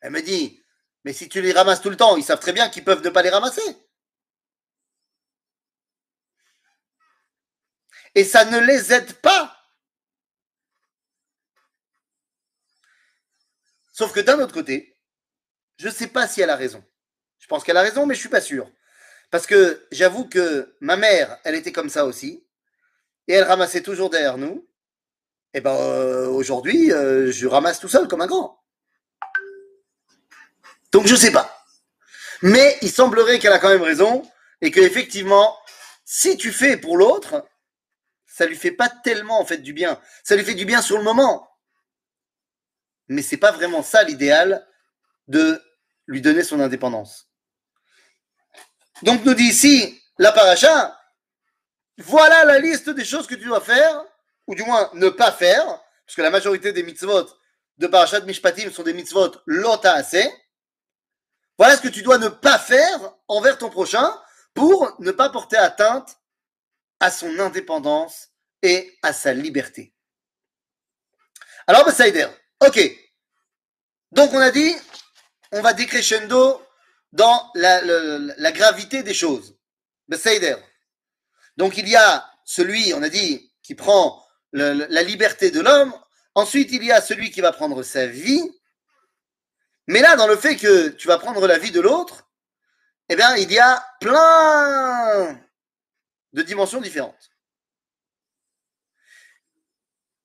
Elle 0.00 0.10
me 0.10 0.20
dit, 0.20 0.62
mais 1.04 1.12
si 1.12 1.28
tu 1.28 1.40
les 1.40 1.52
ramasses 1.52 1.80
tout 1.80 1.90
le 1.90 1.96
temps, 1.96 2.16
ils 2.16 2.24
savent 2.24 2.40
très 2.40 2.52
bien 2.52 2.68
qu'ils 2.68 2.84
peuvent 2.84 3.02
ne 3.02 3.10
pas 3.10 3.22
les 3.22 3.30
ramasser. 3.30 3.62
Et 8.14 8.24
ça 8.24 8.44
ne 8.44 8.58
les 8.58 8.92
aide 8.92 9.14
pas. 9.20 9.60
Sauf 13.92 14.12
que 14.12 14.20
d'un 14.20 14.40
autre 14.40 14.52
côté, 14.52 14.98
je 15.78 15.86
ne 15.88 15.92
sais 15.92 16.08
pas 16.08 16.26
si 16.26 16.40
elle 16.40 16.50
a 16.50 16.56
raison. 16.56 16.84
Je 17.38 17.46
pense 17.46 17.62
qu'elle 17.62 17.76
a 17.76 17.82
raison, 17.82 18.06
mais 18.06 18.14
je 18.14 18.20
suis 18.20 18.28
pas 18.28 18.40
sûr. 18.40 18.70
Parce 19.34 19.48
que 19.48 19.84
j'avoue 19.90 20.28
que 20.28 20.76
ma 20.78 20.94
mère, 20.94 21.40
elle 21.42 21.56
était 21.56 21.72
comme 21.72 21.88
ça 21.88 22.06
aussi. 22.06 22.46
Et 23.26 23.32
elle 23.32 23.42
ramassait 23.42 23.82
toujours 23.82 24.08
derrière 24.08 24.38
nous. 24.38 24.64
Et 25.54 25.60
ben 25.60 25.74
euh, 25.74 26.28
aujourd'hui, 26.28 26.92
euh, 26.92 27.32
je 27.32 27.48
ramasse 27.48 27.80
tout 27.80 27.88
seul 27.88 28.06
comme 28.06 28.20
un 28.20 28.28
grand. 28.28 28.62
Donc 30.92 31.08
je 31.08 31.16
sais 31.16 31.32
pas. 31.32 31.66
Mais 32.42 32.78
il 32.80 32.92
semblerait 32.92 33.40
qu'elle 33.40 33.52
a 33.52 33.58
quand 33.58 33.70
même 33.70 33.82
raison 33.82 34.22
et 34.60 34.70
que 34.70 34.78
effectivement, 34.78 35.58
si 36.04 36.36
tu 36.36 36.52
fais 36.52 36.76
pour 36.76 36.96
l'autre, 36.96 37.44
ça 38.26 38.46
lui 38.46 38.54
fait 38.54 38.70
pas 38.70 38.88
tellement 38.88 39.40
en 39.40 39.44
fait 39.44 39.58
du 39.58 39.72
bien. 39.72 40.00
Ça 40.22 40.36
lui 40.36 40.44
fait 40.44 40.54
du 40.54 40.64
bien 40.64 40.80
sur 40.80 40.96
le 40.96 41.02
moment. 41.02 41.50
Mais 43.08 43.20
c'est 43.20 43.36
pas 43.36 43.50
vraiment 43.50 43.82
ça 43.82 44.04
l'idéal 44.04 44.64
de 45.26 45.60
lui 46.06 46.20
donner 46.20 46.44
son 46.44 46.60
indépendance. 46.60 47.33
Donc 49.02 49.24
nous 49.24 49.34
dit 49.34 49.44
ici 49.44 50.00
la 50.18 50.32
paracha, 50.32 50.98
voilà 51.98 52.44
la 52.44 52.58
liste 52.58 52.90
des 52.90 53.04
choses 53.04 53.26
que 53.26 53.34
tu 53.34 53.44
dois 53.44 53.60
faire, 53.60 54.04
ou 54.46 54.54
du 54.54 54.62
moins 54.62 54.90
ne 54.94 55.08
pas 55.08 55.32
faire, 55.32 55.66
parce 56.06 56.16
que 56.16 56.22
la 56.22 56.30
majorité 56.30 56.72
des 56.72 56.82
mitzvot 56.82 57.26
de 57.78 57.86
parachat 57.86 58.20
Mishpatim 58.20 58.70
sont 58.70 58.82
des 58.82 58.92
mitzvot 58.92 59.32
lota 59.46 59.94
assez. 59.94 60.32
Voilà 61.58 61.76
ce 61.76 61.82
que 61.82 61.88
tu 61.88 62.02
dois 62.02 62.18
ne 62.18 62.28
pas 62.28 62.58
faire 62.58 63.14
envers 63.28 63.58
ton 63.58 63.70
prochain 63.70 64.12
pour 64.54 64.94
ne 65.00 65.10
pas 65.10 65.30
porter 65.30 65.56
atteinte 65.56 66.18
à 67.00 67.10
son 67.10 67.38
indépendance 67.38 68.28
et 68.62 68.96
à 69.02 69.12
sa 69.12 69.32
liberté. 69.32 69.92
Alors, 71.66 71.84
Bassaider, 71.84 72.28
ok. 72.60 72.80
Donc 74.12 74.32
on 74.32 74.38
a 74.38 74.50
dit, 74.50 74.74
on 75.52 75.60
va 75.60 75.72
décrescendo 75.72 76.62
dans 77.14 77.50
la, 77.54 78.52
gravité 78.52 79.02
des 79.02 79.14
choses. 79.14 79.56
Besséder. 80.08 80.56
Donc 81.56 81.78
il 81.78 81.88
y 81.88 81.96
a 81.96 82.28
celui, 82.44 82.92
on 82.92 83.02
a 83.02 83.08
dit, 83.08 83.50
qui 83.62 83.74
prend 83.74 84.22
la 84.52 85.02
liberté 85.02 85.50
de 85.50 85.60
l'homme. 85.60 85.94
Ensuite, 86.34 86.70
il 86.72 86.84
y 86.84 86.92
a 86.92 87.00
celui 87.00 87.30
qui 87.30 87.40
va 87.40 87.52
prendre 87.52 87.82
sa 87.82 88.06
vie. 88.06 88.42
Mais 89.86 90.00
là, 90.00 90.16
dans 90.16 90.26
le 90.26 90.36
fait 90.36 90.56
que 90.56 90.88
tu 90.88 91.06
vas 91.06 91.18
prendre 91.18 91.46
la 91.46 91.58
vie 91.58 91.70
de 91.70 91.80
l'autre, 91.80 92.28
eh 93.08 93.16
bien, 93.16 93.36
il 93.36 93.50
y 93.52 93.58
a 93.58 93.84
plein 94.00 95.40
de 96.32 96.42
dimensions 96.42 96.80
différentes. 96.80 97.30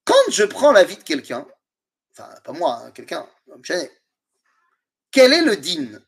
Quand 0.06 0.32
je 0.32 0.44
prends 0.44 0.72
la 0.72 0.84
vie 0.84 0.98
de 0.98 1.04
quelqu'un, 1.04 1.46
enfin, 2.12 2.34
pas 2.44 2.54
moi, 2.54 2.82
hein, 2.82 2.92
quelqu'un, 2.92 3.28
quel 5.12 5.34
est 5.34 5.42
le 5.44 5.56
din 5.56 6.02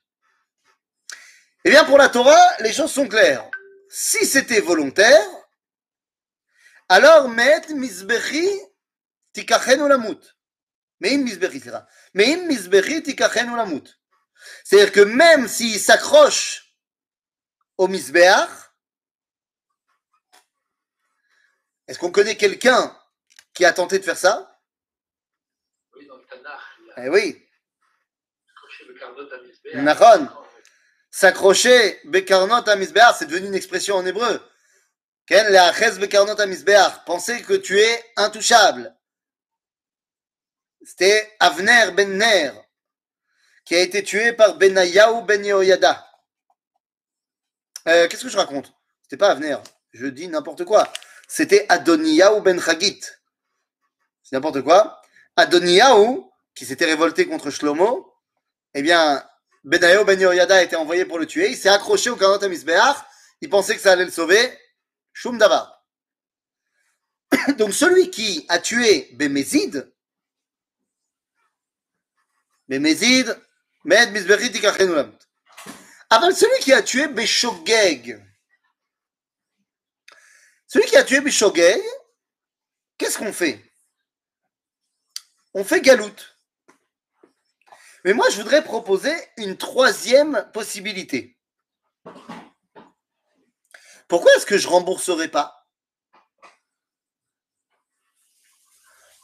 eh 1.64 1.70
bien, 1.70 1.86
pour 1.86 1.98
la 1.98 2.10
Torah, 2.10 2.58
les 2.60 2.74
choses 2.74 2.92
sont 2.92 3.08
claires. 3.08 3.50
Si 3.90 4.26
c'était 4.26 4.62
volontaire, 4.62 5.28
alors 6.90 7.30
met 7.30 7.68
misbechi 7.70 8.50
tikachenu 9.34 9.88
lamut. 9.88 10.20
Mais 11.00 11.18
misbechi, 11.18 11.60
c'est 11.60 11.72
ça. 11.72 11.88
Mais 12.14 12.36
misbechi 12.36 13.04
tikachenu 13.04 13.56
lamut. 13.56 13.84
C'est-à-dire 14.64 14.92
que 14.92 15.02
même 15.02 15.48
s'il 15.48 15.80
s'accroche 15.80 16.76
au 17.78 17.88
misbeach, 17.88 18.50
est-ce 21.88 22.00
qu'on 22.00 22.12
connaît 22.12 22.38
quelqu'un 22.38 22.98
qui 23.54 23.66
a 23.66 23.74
tenté 23.74 24.00
de 24.00 24.04
faire 24.04 24.18
ça? 24.18 24.60
Le 25.94 26.08
Tanakh, 26.28 26.60
Eh 26.98 27.10
oui, 27.10 27.48
accroché 28.52 28.86
le 28.86 28.94
carnot 28.96 29.32
à 29.32 29.38
Misbéach. 29.40 29.84
Nachon. 29.84 30.28
S'accrocher, 31.12 32.00
bekarnot 32.06 32.64
c'est 32.66 33.26
devenu 33.26 33.48
une 33.48 33.56
expression 33.56 33.96
en 33.96 34.06
hébreu. 34.06 34.42
Ken 35.28 35.52
le'aches 35.52 36.00
bekarnot 36.00 36.36
que 36.36 37.56
tu 37.58 37.80
es 37.80 38.04
intouchable. 38.16 38.96
C'était 40.84 41.32
Avner 41.40 41.92
ben 41.92 42.18
Ner, 42.18 42.52
qui 43.66 43.76
a 43.76 43.82
été 43.82 44.02
tué 44.04 44.34
par 44.34 44.58
Benayahu 44.58 45.24
ben 45.24 45.46
Yehoyada. 45.46 46.08
Euh, 47.88 48.08
Qu'est-ce 48.08 48.24
que 48.24 48.30
je 48.30 48.38
raconte? 48.38 48.74
C'était 49.04 49.18
pas 49.18 49.30
Avner, 49.32 49.58
je 49.92 50.08
dis 50.08 50.28
n'importe 50.28 50.66
quoi. 50.66 50.92
C'était 51.28 51.66
Adoniyahu 51.70 52.42
ben 52.42 52.60
Chagit. 52.60 53.00
C'est 54.24 54.36
n'importe 54.36 54.62
quoi. 54.64 55.02
Adoniyahu, 55.36 56.24
qui 56.56 56.66
s'était 56.66 56.86
révolté 56.86 57.28
contre 57.28 57.52
Shlomo, 57.52 58.14
eh 58.74 58.82
bien, 58.82 59.24
Benayo 59.64 60.04
ben 60.06 60.20
Yehoyada 60.20 60.56
a 60.56 60.64
été 60.64 60.76
envoyé 60.76 61.06
pour 61.06 61.20
le 61.20 61.26
tuer. 61.26 61.50
Il 61.50 61.58
s'est 61.58 61.70
accroché 61.70 62.10
au 62.10 62.16
Karnot. 62.16 62.40
Il 63.42 63.50
pensait 63.50 63.76
que 63.76 63.82
ça 63.82 63.94
allait 63.94 64.06
le 64.06 64.12
sauver. 64.12 64.58
Shum. 65.14 65.38
Donc 67.58 67.74
celui 67.74 68.10
qui 68.12 68.46
a 68.50 68.60
tué 68.60 69.10
Bémézid, 69.14 69.92
Bémézid, 72.68 73.40
Med 73.84 74.12
Misbechit 74.12 74.56
Ikachenu 74.56 74.94
Lamut. 74.94 75.18
Avant 76.10 76.32
celui 76.32 76.60
qui 76.62 76.74
a 76.74 76.82
tué 76.82 77.08
Béshogeg, 77.08 78.24
celui 80.68 80.86
qui 80.86 80.98
a 80.98 81.04
tué 81.04 81.22
Béshogeg, 81.22 81.82
qu'est-ce 82.98 83.18
qu'on 83.18 83.34
fait? 83.34 83.64
On 85.54 85.64
fait 85.64 85.82
galoute. 85.82 86.31
Mais 88.04 88.14
moi, 88.14 88.30
je 88.30 88.38
voudrais 88.38 88.64
proposer 88.64 89.14
une 89.38 89.58
troisième 89.58 90.50
possibilité. 90.54 91.38
Pourquoi 94.08 94.34
est-ce 94.36 94.46
que 94.46 94.58
je 94.58 94.68
rembourserai 94.68 95.28
pas? 95.30 95.68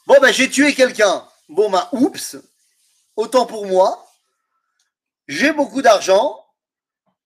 Bon, 0.06 0.20
ben, 0.22 0.32
j'ai 0.32 0.50
tué 0.50 0.74
quelqu'un. 0.74 1.28
Bon, 1.50 1.70
ben, 1.70 1.90
oups. 1.92 2.38
Autant 3.16 3.46
pour 3.46 3.66
moi. 3.66 4.08
J'ai 5.28 5.52
beaucoup 5.52 5.82
d'argent. 5.82 6.46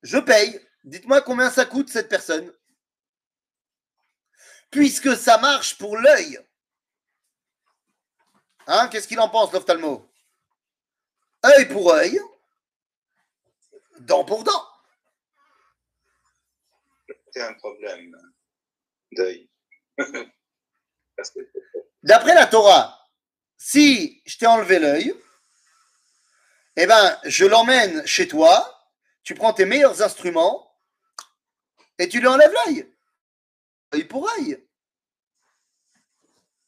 Je 0.02 0.18
paye. 0.18 0.60
Dites-moi 0.84 1.22
combien 1.22 1.52
ça 1.52 1.66
coûte 1.66 1.90
cette 1.90 2.10
personne. 2.10 2.52
Puisque 4.72 5.16
ça 5.16 5.38
marche 5.38 5.78
pour 5.78 5.98
l'œil. 5.98 6.40
Hein, 8.68 8.88
qu'est-ce 8.88 9.08
qu'il 9.08 9.20
en 9.20 9.30
pense, 9.30 9.52
l'ophtalmo? 9.52 10.11
Œil 11.46 11.68
pour 11.68 11.92
œil, 11.92 12.20
dent 14.00 14.24
pour 14.26 14.44
dent. 14.44 14.68
C'est 17.32 17.42
un 17.42 17.54
problème 17.54 18.16
d'œil. 19.12 19.50
D'après 22.04 22.34
la 22.34 22.48
Torah, 22.48 23.08
si 23.58 24.22
je 24.26 24.38
t'ai 24.38 24.48
enlevé 24.48 24.80
l'œil, 24.80 25.16
eh 26.76 26.88
ben, 26.88 27.20
je 27.26 27.46
l'emmène 27.46 28.06
chez 28.08 28.28
toi, 28.28 28.90
tu 29.24 29.36
prends 29.36 29.54
tes 29.54 29.66
meilleurs 29.66 30.02
instruments 30.02 30.76
et 32.00 32.10
tu 32.10 32.20
lui 32.20 32.28
enlèves 32.28 32.54
l'œil. 32.66 32.92
Œil 33.94 34.06
pour 34.06 34.30
œil. 34.32 34.68